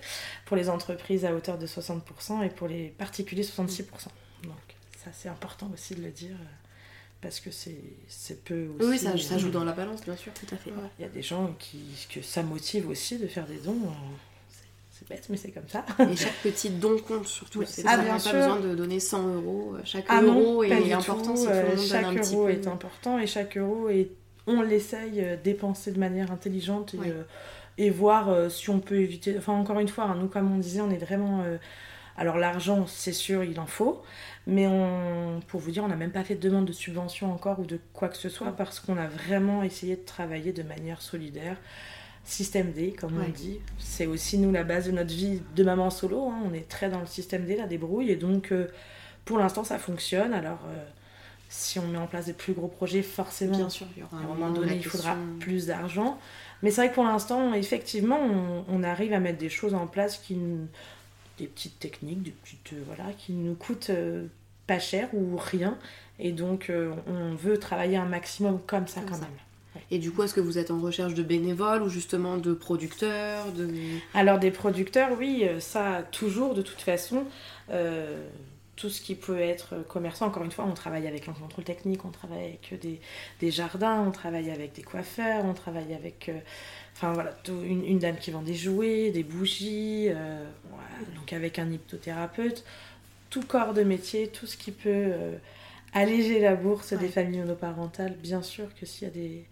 pour 0.45 0.57
les 0.57 0.69
entreprises 0.69 1.23
à 1.23 1.33
hauteur 1.35 1.57
de 1.57 1.67
60% 1.67 2.43
et 2.45 2.49
pour 2.49 2.67
les 2.67 2.87
particuliers 2.89 3.43
66%. 3.43 3.83
Donc 4.43 4.53
ça 5.03 5.11
c'est 5.13 5.29
important 5.29 5.69
aussi 5.73 5.93
de 5.95 6.01
le 6.01 6.09
dire 6.09 6.35
euh, 6.35 6.45
parce 7.21 7.39
que 7.39 7.51
c'est 7.51 8.43
peu 8.43 8.67
aussi. 8.79 8.89
Oui, 8.89 8.97
ça, 8.97 9.17
ça 9.17 9.37
joue 9.37 9.51
dans 9.51 9.63
la 9.65 9.73
balance 9.73 10.01
bien 10.03 10.15
sûr, 10.15 10.31
tout 10.33 10.53
à 10.53 10.57
fait. 10.57 10.71
Il 10.97 11.03
y 11.03 11.05
a 11.05 11.09
des 11.09 11.21
gens 11.21 11.53
qui 11.59 11.79
que 12.13 12.21
ça 12.21 12.41
motive 12.43 12.89
aussi 12.89 13.17
de 13.19 13.27
faire 13.27 13.45
des 13.45 13.57
dons. 13.57 13.77
euh, 13.85 13.89
c'est- 14.49 15.07
bête 15.07 15.27
mais 15.29 15.37
c'est 15.37 15.51
comme 15.51 15.67
ça. 15.69 15.85
Et 16.11 16.15
chaque 16.15 16.35
petit 16.43 16.69
don 16.71 16.97
compte 16.99 17.27
surtout. 17.27 17.59
Oui, 17.59 17.65
c'est 17.69 17.83
ah, 17.85 18.19
sûr. 18.19 18.31
pas 18.31 18.37
besoin 18.39 18.59
de 18.59 18.75
donner 18.75 18.99
100 18.99 19.27
euros. 19.35 19.75
Chaque 19.85 20.05
Ah 20.09 20.21
euro 20.21 20.63
est 20.63 20.91
important 20.93 21.33
tout, 21.33 21.37
si 21.37 21.45
tout 21.45 21.49
euh, 21.51 21.77
chaque 21.77 22.03
un 22.05 22.15
petit 22.15 22.33
euro 22.35 22.45
peu. 22.45 22.51
est 22.51 22.67
important 22.67 23.19
et 23.19 23.27
chaque 23.27 23.57
euro 23.57 23.89
est 23.89 24.09
on 24.47 24.61
l'essaye 24.61 25.21
euh, 25.23 25.35
dépenser 25.43 25.91
de 25.91 25.99
manière 25.99 26.31
intelligente 26.31 26.93
et, 26.95 27.09
euh, 27.09 27.23
et 27.77 27.89
voir 27.89 28.29
euh, 28.29 28.49
si 28.49 28.69
on 28.69 28.79
peut 28.79 28.99
éviter 28.99 29.37
enfin 29.37 29.53
encore 29.53 29.79
une 29.79 29.87
fois 29.87 30.05
hein, 30.05 30.15
nous 30.19 30.27
comme 30.27 30.51
on 30.53 30.57
disait 30.57 30.81
on 30.81 30.89
est 30.91 30.97
vraiment 30.97 31.43
alors 32.17 32.37
l'argent 32.37 32.85
c'est 32.87 33.13
sûr 33.13 33.43
il 33.43 33.59
en 33.59 33.65
faut 33.67 34.01
mais 34.47 34.67
on 34.67 35.39
pour 35.47 35.59
vous 35.61 35.71
dire 35.71 35.83
on 35.83 35.87
n'a 35.87 35.95
même 35.95 36.11
pas 36.11 36.23
fait 36.23 36.35
de 36.35 36.41
demande 36.41 36.65
de 36.65 36.73
subvention 36.73 37.31
encore 37.31 37.59
ou 37.59 37.65
de 37.65 37.79
quoi 37.93 38.09
que 38.09 38.17
ce 38.17 38.27
soit 38.29 38.51
parce 38.55 38.79
qu'on 38.79 38.97
a 38.97 39.07
vraiment 39.07 39.63
essayé 39.63 39.95
de 39.95 40.03
travailler 40.05 40.51
de 40.51 40.63
manière 40.63 41.01
solidaire 41.01 41.55
système 42.25 42.71
D 42.71 42.91
comme 42.99 43.17
Ouais. 43.17 43.25
on 43.27 43.31
dit 43.31 43.59
c'est 43.77 44.05
aussi 44.05 44.37
nous 44.37 44.51
la 44.51 44.63
base 44.63 44.85
de 44.87 44.91
notre 44.91 45.13
vie 45.13 45.41
de 45.55 45.63
maman 45.63 45.89
solo 45.89 46.29
hein. 46.29 46.41
on 46.45 46.53
est 46.53 46.67
très 46.67 46.89
dans 46.89 46.99
le 46.99 47.05
système 47.05 47.45
D 47.45 47.55
la 47.55 47.65
débrouille 47.67 48.11
et 48.11 48.15
donc 48.17 48.51
euh, 48.51 48.67
pour 49.25 49.37
l'instant 49.37 49.63
ça 49.63 49.77
fonctionne 49.79 50.33
alors 50.33 50.59
euh, 50.67 50.85
si 51.49 51.79
on 51.79 51.87
met 51.87 51.97
en 51.97 52.05
place 52.07 52.27
des 52.27 52.33
plus 52.33 52.53
gros 52.53 52.67
projets, 52.67 53.01
forcément, 53.01 53.57
Bien 53.57 53.69
sûr, 53.69 53.87
il 53.97 54.01
y 54.01 54.03
aura 54.03 54.17
à 54.17 54.19
un 54.19 54.23
moment 54.23 54.51
donné, 54.51 54.75
il 54.75 54.85
faudra 54.85 55.17
plus 55.39 55.65
d'argent. 55.65 56.19
Mais 56.61 56.69
c'est 56.71 56.81
vrai 56.81 56.89
que 56.89 56.95
pour 56.95 57.05
l'instant, 57.05 57.53
effectivement, 57.53 58.19
on, 58.19 58.63
on 58.69 58.83
arrive 58.83 59.13
à 59.13 59.19
mettre 59.19 59.39
des 59.39 59.49
choses 59.49 59.73
en 59.73 59.87
place 59.87 60.17
qui, 60.19 60.35
nous- 60.35 60.67
des 61.39 61.47
petites 61.47 61.79
techniques, 61.79 62.21
des 62.21 62.31
petites, 62.31 62.73
euh, 62.73 62.83
voilà, 62.85 63.11
qui 63.17 63.31
nous 63.31 63.55
coûtent 63.55 63.89
euh, 63.89 64.27
pas 64.67 64.77
cher 64.79 65.09
ou 65.13 65.37
rien. 65.37 65.77
Et 66.19 66.31
donc, 66.33 66.69
euh, 66.69 66.91
on 67.07 67.33
veut 67.33 67.57
travailler 67.57 67.97
un 67.97 68.05
maximum 68.05 68.59
comme 68.67 68.87
ça 68.87 69.01
quand 69.07 69.15
ça. 69.15 69.21
même. 69.21 69.29
Et 69.89 69.97
du 69.99 70.11
coup, 70.11 70.21
est-ce 70.23 70.33
que 70.33 70.41
vous 70.41 70.57
êtes 70.57 70.69
en 70.69 70.79
recherche 70.79 71.13
de 71.13 71.23
bénévoles 71.23 71.81
ou 71.81 71.89
justement 71.89 72.37
de 72.37 72.53
producteurs 72.53 73.51
de... 73.53 73.69
Alors 74.13 74.37
des 74.37 74.51
producteurs, 74.51 75.09
oui, 75.17 75.45
ça 75.59 76.03
toujours 76.11 76.53
de 76.53 76.61
toute 76.61 76.81
façon. 76.81 77.23
Euh, 78.79 78.81
tout 78.81 78.89
ce 78.89 79.01
qui 79.01 79.15
peut 79.15 79.39
être 79.39 79.75
commerçant, 79.87 80.27
encore 80.27 80.43
une 80.43 80.51
fois, 80.51 80.65
on 80.65 80.73
travaille 80.73 81.07
avec 81.07 81.27
un 81.27 81.33
contrôle 81.33 81.63
technique, 81.65 82.05
on 82.05 82.11
travaille 82.11 82.43
avec 82.45 82.79
des, 82.81 82.99
des 83.39 83.51
jardins, 83.51 84.01
on 84.07 84.11
travaille 84.11 84.49
avec 84.51 84.73
des 84.73 84.83
coiffeurs, 84.83 85.45
on 85.45 85.53
travaille 85.53 85.93
avec, 85.93 86.29
euh, 86.29 86.39
enfin 86.95 87.13
voilà, 87.13 87.31
tout- 87.43 87.61
une, 87.63 87.85
une 87.85 87.99
dame 87.99 88.17
qui 88.17 88.31
vend 88.31 88.41
des 88.41 88.55
jouets, 88.55 89.11
des 89.11 89.23
bougies, 89.23 90.07
euh, 90.09 90.45
voilà, 90.69 91.11
donc 91.15 91.33
avec 91.33 91.59
un 91.59 91.71
hypnothérapeute, 91.71 92.63
tout 93.29 93.43
corps 93.43 93.73
de 93.73 93.83
métier, 93.83 94.27
tout 94.29 94.47
ce 94.47 94.57
qui 94.57 94.71
peut 94.71 94.89
euh, 94.89 95.37
alléger 95.93 96.39
la 96.39 96.55
bourse 96.55 96.93
Ouais. 96.93 96.97
des 96.99 97.09
familles 97.09 97.39
monoparentales, 97.39 98.15
bien 98.15 98.41
sûr 98.41 98.73
que 98.75 98.85
s'il 98.85 99.07
y 99.07 99.11
a 99.11 99.13
des, 99.13 99.45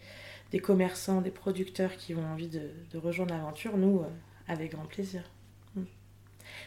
des 0.52 0.60
commerçants, 0.60 1.22
des 1.22 1.32
producteurs 1.32 1.96
qui 1.98 2.16
ont 2.16 2.26
envie 2.34 2.48
de, 2.48 2.72
de 2.92 2.98
rejoindre 2.98 3.34
l'aventure, 3.34 3.78
nous, 3.78 4.00
euh, 4.02 4.08
avec 4.48 4.72
grand 4.72 4.86
plaisir. 4.86 5.24
Mm. 5.76 5.84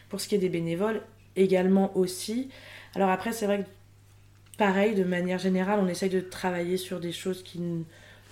Pour 0.09 0.21
ce 0.21 0.27
qui 0.27 0.35
est 0.35 0.39
des 0.39 0.49
bénévoles, 0.49 1.01
également 1.35 1.95
aussi. 1.97 2.49
Alors 2.95 3.09
après, 3.09 3.31
c'est 3.31 3.45
vrai 3.45 3.59
que 3.59 4.57
pareil, 4.57 4.95
de 4.95 5.03
manière 5.03 5.39
générale, 5.39 5.79
on 5.81 5.87
essaye 5.87 6.09
de 6.09 6.21
travailler 6.21 6.77
sur 6.77 6.99
des 6.99 7.11
choses 7.11 7.43
qui 7.43 7.59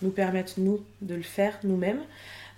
nous 0.01 0.12
permettent, 0.12 0.57
nous, 0.57 0.83
de 1.01 1.15
le 1.15 1.23
faire 1.23 1.59
nous-mêmes. 1.63 2.01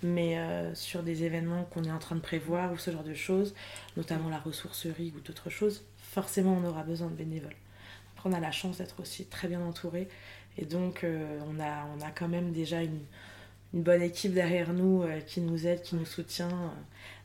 Mais 0.04 0.36
euh, 0.36 0.74
sur 0.74 1.04
des 1.04 1.22
événements 1.22 1.62
qu'on 1.70 1.84
est 1.84 1.90
en 1.90 1.98
train 1.98 2.16
de 2.16 2.20
prévoir 2.20 2.72
ou 2.72 2.76
ce 2.76 2.90
genre 2.90 3.04
de 3.04 3.14
choses, 3.14 3.54
notamment 3.96 4.28
la 4.28 4.40
ressourcerie 4.40 5.12
ou 5.16 5.20
d'autres 5.20 5.48
choses, 5.48 5.84
forcément 5.96 6.58
on 6.60 6.68
aura 6.68 6.82
besoin 6.82 7.08
de 7.08 7.14
bénévoles. 7.14 7.54
Après, 8.16 8.28
on 8.28 8.32
a 8.32 8.40
la 8.40 8.50
chance 8.50 8.78
d'être 8.78 8.98
aussi 9.00 9.26
très 9.26 9.46
bien 9.46 9.60
entouré. 9.60 10.08
Et 10.58 10.64
donc, 10.64 11.04
euh, 11.04 11.38
on, 11.48 11.60
a, 11.60 11.86
on 11.96 12.00
a 12.04 12.10
quand 12.10 12.28
même 12.28 12.52
déjà 12.52 12.82
une, 12.82 12.98
une 13.74 13.82
bonne 13.82 14.02
équipe 14.02 14.34
derrière 14.34 14.72
nous 14.72 15.02
euh, 15.02 15.20
qui 15.20 15.40
nous 15.40 15.66
aide, 15.66 15.82
qui 15.82 15.96
nous 15.96 16.04
soutient, 16.04 16.48
euh, 16.48 16.68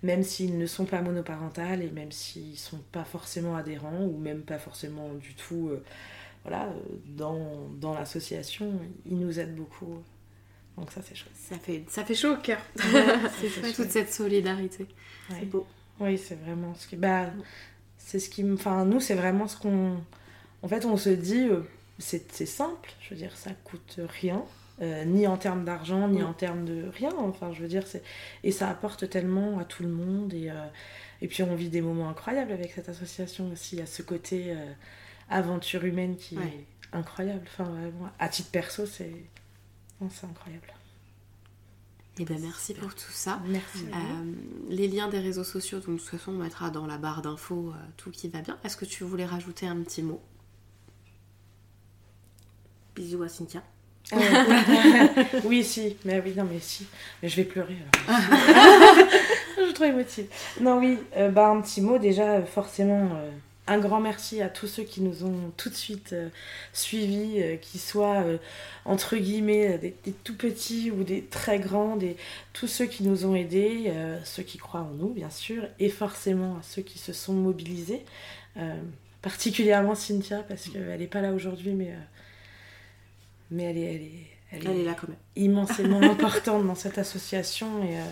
même 0.03 0.23
s'ils 0.23 0.57
ne 0.57 0.65
sont 0.65 0.85
pas 0.85 1.01
monoparentales 1.01 1.81
et 1.81 1.89
même 1.89 2.11
s'ils 2.11 2.57
sont 2.57 2.81
pas 2.91 3.03
forcément 3.03 3.55
adhérents 3.55 4.03
ou 4.03 4.17
même 4.17 4.41
pas 4.41 4.59
forcément 4.59 5.13
du 5.13 5.33
tout 5.33 5.69
euh, 5.69 5.83
voilà, 6.43 6.69
dans, 7.05 7.67
dans 7.79 7.93
l'association, 7.93 8.79
ils 9.05 9.19
nous 9.19 9.39
aident 9.39 9.55
beaucoup. 9.55 10.01
Donc 10.77 10.91
ça 10.91 11.01
c'est 11.03 11.15
chouette. 11.15 11.33
Ça 11.35 11.57
fait, 11.57 11.83
ça 11.89 12.05
fait 12.05 12.15
chaud 12.15 12.33
au 12.33 12.37
cœur. 12.37 12.59
Chouette. 12.77 13.75
toute 13.75 13.89
cette 13.89 14.13
solidarité. 14.13 14.83
Ouais. 15.29 15.37
C'est 15.39 15.45
beau. 15.45 15.67
Oui, 15.99 16.17
c'est 16.17 16.35
vraiment 16.35 16.73
ce 16.75 16.87
qui. 16.87 16.95
Bah, 16.95 17.31
c'est 17.97 18.19
ce 18.19 18.29
qui. 18.29 18.49
Enfin, 18.51 18.85
nous, 18.85 18.99
c'est 18.99 19.15
vraiment 19.15 19.47
ce 19.47 19.57
qu'on. 19.57 19.97
En 20.61 20.67
fait, 20.67 20.85
on 20.85 20.97
se 20.97 21.09
dit, 21.09 21.47
euh, 21.47 21.61
c'est 21.97 22.31
c'est 22.31 22.45
simple. 22.45 22.91
Je 23.01 23.09
veux 23.09 23.15
dire, 23.15 23.35
ça 23.35 23.51
coûte 23.63 23.99
rien. 24.21 24.43
Euh, 24.81 25.05
ni 25.05 25.25
en 25.27 25.37
termes 25.37 25.65
d'argent, 25.65 26.07
ni 26.07 26.21
Mm. 26.21 26.25
en 26.25 26.33
termes 26.33 26.65
de 26.65 26.85
rien. 26.93 27.11
Enfin, 27.17 27.51
je 27.53 27.61
veux 27.61 27.67
dire, 27.67 27.85
c'est 27.87 28.03
et 28.43 28.51
ça 28.51 28.69
apporte 28.69 29.09
tellement 29.09 29.59
à 29.59 29.65
tout 29.65 29.83
le 29.83 29.89
monde 29.89 30.33
et 30.33 30.49
euh, 30.49 30.65
et 31.21 31.27
puis 31.27 31.41
on 31.43 31.55
vit 31.55 31.69
des 31.69 31.81
moments 31.81 32.09
incroyables 32.09 32.51
avec 32.51 32.71
cette 32.73 32.89
association 32.89 33.51
aussi. 33.51 33.75
Il 33.75 33.79
y 33.79 33.81
a 33.81 33.85
ce 33.87 34.01
côté 34.03 34.51
euh, 34.51 34.71
aventure 35.29 35.83
humaine 35.85 36.15
qui 36.15 36.37
Ouais. 36.37 36.45
est 36.45 36.67
incroyable. 36.95 37.41
Enfin, 37.47 37.63
vraiment, 37.65 38.09
à 38.19 38.29
titre 38.29 38.51
perso, 38.51 38.85
c'est 38.85 39.11
incroyable. 40.01 40.73
Et 42.19 42.25
ben 42.25 42.39
merci 42.41 42.73
pour 42.73 42.95
tout 42.95 43.11
ça. 43.11 43.39
Merci. 43.47 43.85
Euh, 43.93 44.33
les 44.69 44.87
liens 44.87 45.07
des 45.07 45.19
réseaux 45.19 45.43
sociaux, 45.43 45.79
donc 45.79 45.95
de 45.97 45.99
toute 46.01 46.09
façon 46.09 46.31
on 46.31 46.37
mettra 46.39 46.71
dans 46.71 46.87
la 46.87 46.97
barre 46.97 47.21
d'infos 47.21 47.71
euh, 47.75 47.79
tout 47.95 48.09
qui 48.09 48.27
va 48.27 48.41
bien. 48.41 48.57
Est-ce 48.63 48.75
que 48.75 48.85
tu 48.85 49.03
voulais 49.03 49.25
rajouter 49.25 49.67
un 49.67 49.79
petit 49.83 50.01
mot? 50.01 50.19
Bisous 52.95 53.21
à 53.21 53.29
Cynthia. 53.29 53.61
Oui. 54.13 54.23
oui, 55.43 55.63
si, 55.63 55.97
mais 56.05 56.21
oui, 56.23 56.33
non, 56.35 56.45
mais 56.49 56.59
si. 56.59 56.87
Mais 57.21 57.29
je 57.29 57.35
vais 57.35 57.43
pleurer 57.43 57.75
alors. 58.07 58.19
je 59.57 59.63
suis 59.63 59.73
trop 59.73 59.85
émotive. 59.85 60.27
Non, 60.61 60.79
oui, 60.79 60.97
euh, 61.17 61.29
bah, 61.29 61.49
un 61.49 61.61
petit 61.61 61.81
mot 61.81 61.97
déjà, 61.97 62.41
forcément, 62.43 63.09
euh, 63.15 63.29
un 63.67 63.79
grand 63.79 63.99
merci 63.99 64.41
à 64.41 64.47
tous 64.47 64.67
ceux 64.67 64.83
qui 64.83 65.01
nous 65.01 65.25
ont 65.25 65.51
tout 65.57 65.69
de 65.69 65.75
suite 65.75 66.13
euh, 66.13 66.29
suivis, 66.71 67.43
qu'ils 67.61 67.81
soient 67.81 68.23
entre 68.85 69.17
guillemets 69.17 69.77
des, 69.77 69.93
des 70.05 70.13
tout 70.13 70.37
petits 70.37 70.89
ou 70.89 71.03
des 71.03 71.23
très 71.23 71.59
grands, 71.59 71.97
des, 71.97 72.15
tous 72.53 72.67
ceux 72.67 72.85
qui 72.85 73.03
nous 73.03 73.25
ont 73.25 73.35
aidés, 73.35 73.91
ceux 74.23 74.43
qui 74.43 74.57
croient 74.57 74.81
en 74.81 74.93
nous, 74.93 75.09
bien 75.09 75.29
sûr, 75.29 75.63
et 75.79 75.89
forcément 75.89 76.55
à 76.55 76.63
ceux 76.63 76.81
qui 76.81 76.97
se 76.97 77.11
sont 77.11 77.33
mobilisés, 77.33 78.05
particulièrement 79.21 79.95
Cynthia, 79.95 80.45
parce 80.47 80.69
qu'elle 80.69 80.97
n'est 80.97 81.07
pas 81.07 81.21
là 81.21 81.33
aujourd'hui, 81.33 81.73
mais. 81.73 81.93
Euh, 83.51 83.55
mais 83.55 83.63
elle 83.63 83.77
est, 83.77 83.81
elle 83.83 84.01
est, 84.01 84.27
elle 84.51 84.67
Elle 84.67 84.79
est 84.79 84.83
là 84.85 84.93
quand 84.99 85.07
même. 85.07 85.17
immensément 85.35 86.01
importante 86.11 86.65
dans 86.65 86.75
cette 86.75 86.97
association 86.97 87.83
et, 87.83 87.97
euh, 87.99 88.03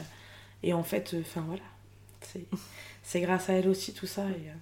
et 0.63 0.73
en 0.73 0.83
fait, 0.83 1.15
enfin 1.21 1.43
voilà, 1.47 1.63
c'est, 2.21 2.45
c'est 3.03 3.21
grâce 3.21 3.49
à 3.49 3.53
elle 3.53 3.67
aussi 3.69 3.93
tout 3.93 4.07
ça 4.07 4.23
et, 4.23 4.49
euh, 4.49 4.53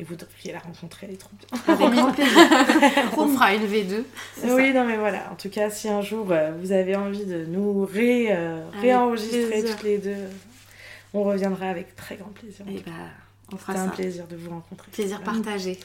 et 0.00 0.04
vous 0.04 0.16
devriez 0.16 0.52
la 0.52 0.58
rencontrer, 0.58 1.06
elle 1.06 1.14
est 1.14 1.18
trop 1.18 1.30
bien. 1.38 1.46
Avec 1.72 1.96
grand 1.96 2.12
plaisir. 2.12 2.36
on 3.16 3.28
fera 3.28 3.54
une 3.54 3.64
V2. 3.64 4.02
c'est 4.36 4.48
ça. 4.48 4.54
Oui, 4.54 4.72
non 4.72 4.84
mais 4.84 4.96
voilà, 4.96 5.30
en 5.30 5.36
tout 5.36 5.48
cas, 5.50 5.70
si 5.70 5.88
un 5.88 6.02
jour 6.02 6.26
euh, 6.32 6.50
vous 6.60 6.72
avez 6.72 6.96
envie 6.96 7.24
de 7.24 7.44
nous 7.46 7.84
ré, 7.86 8.26
euh, 8.30 8.68
réenregistrer 8.80 9.62
toutes 9.62 9.82
les 9.84 9.98
deux, 9.98 10.10
euh, 10.10 10.28
on 11.12 11.22
reviendra 11.22 11.68
avec 11.68 11.94
très 11.94 12.16
grand 12.16 12.30
plaisir. 12.30 12.66
Et 12.68 12.80
bah 12.80 12.90
on 13.52 13.56
fera 13.56 13.74
C'était 13.74 13.84
un 13.86 13.88
plaisir 13.90 14.26
de 14.26 14.34
vous 14.34 14.50
rencontrer. 14.50 14.90
Plaisir 14.90 15.22
partagé. 15.22 15.78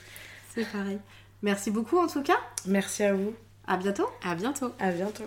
C'est 0.55 0.65
pareil. 0.71 0.97
Merci 1.43 1.69
beaucoup 1.69 1.99
en 1.99 2.07
tout 2.07 2.23
cas. 2.23 2.39
Merci 2.65 3.03
à 3.03 3.13
vous, 3.13 3.33
À 3.69 3.77
bientôt. 3.77 4.07
À 4.23 4.33
bientôt. 4.33 4.73
à 4.79 4.91
bientôt. 4.91 5.25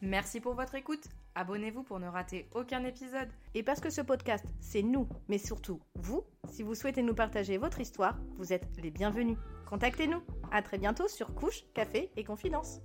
Merci 0.00 0.40
pour 0.40 0.54
votre 0.54 0.74
écoute. 0.74 1.04
Abonnez-vous 1.34 1.82
pour 1.82 2.00
ne 2.00 2.06
rater 2.06 2.48
aucun 2.54 2.82
épisode. 2.84 3.28
Et 3.52 3.62
parce 3.62 3.80
que 3.80 3.90
ce 3.90 4.00
podcast, 4.00 4.46
c'est 4.58 4.80
nous, 4.80 5.06
mais 5.28 5.36
surtout 5.36 5.80
vous, 5.96 6.24
si 6.50 6.62
vous 6.62 6.74
souhaitez 6.74 7.02
nous 7.02 7.14
partager 7.14 7.58
votre 7.58 7.78
histoire, 7.78 8.16
vous 8.38 8.54
êtes 8.54 8.66
les 8.82 8.90
bienvenus. 8.90 9.36
Contactez-nous. 9.68 10.22
À 10.50 10.62
très 10.62 10.78
bientôt 10.78 11.08
sur 11.08 11.34
Couche, 11.34 11.64
Café 11.74 12.10
et 12.16 12.24
Confidence. 12.24 12.80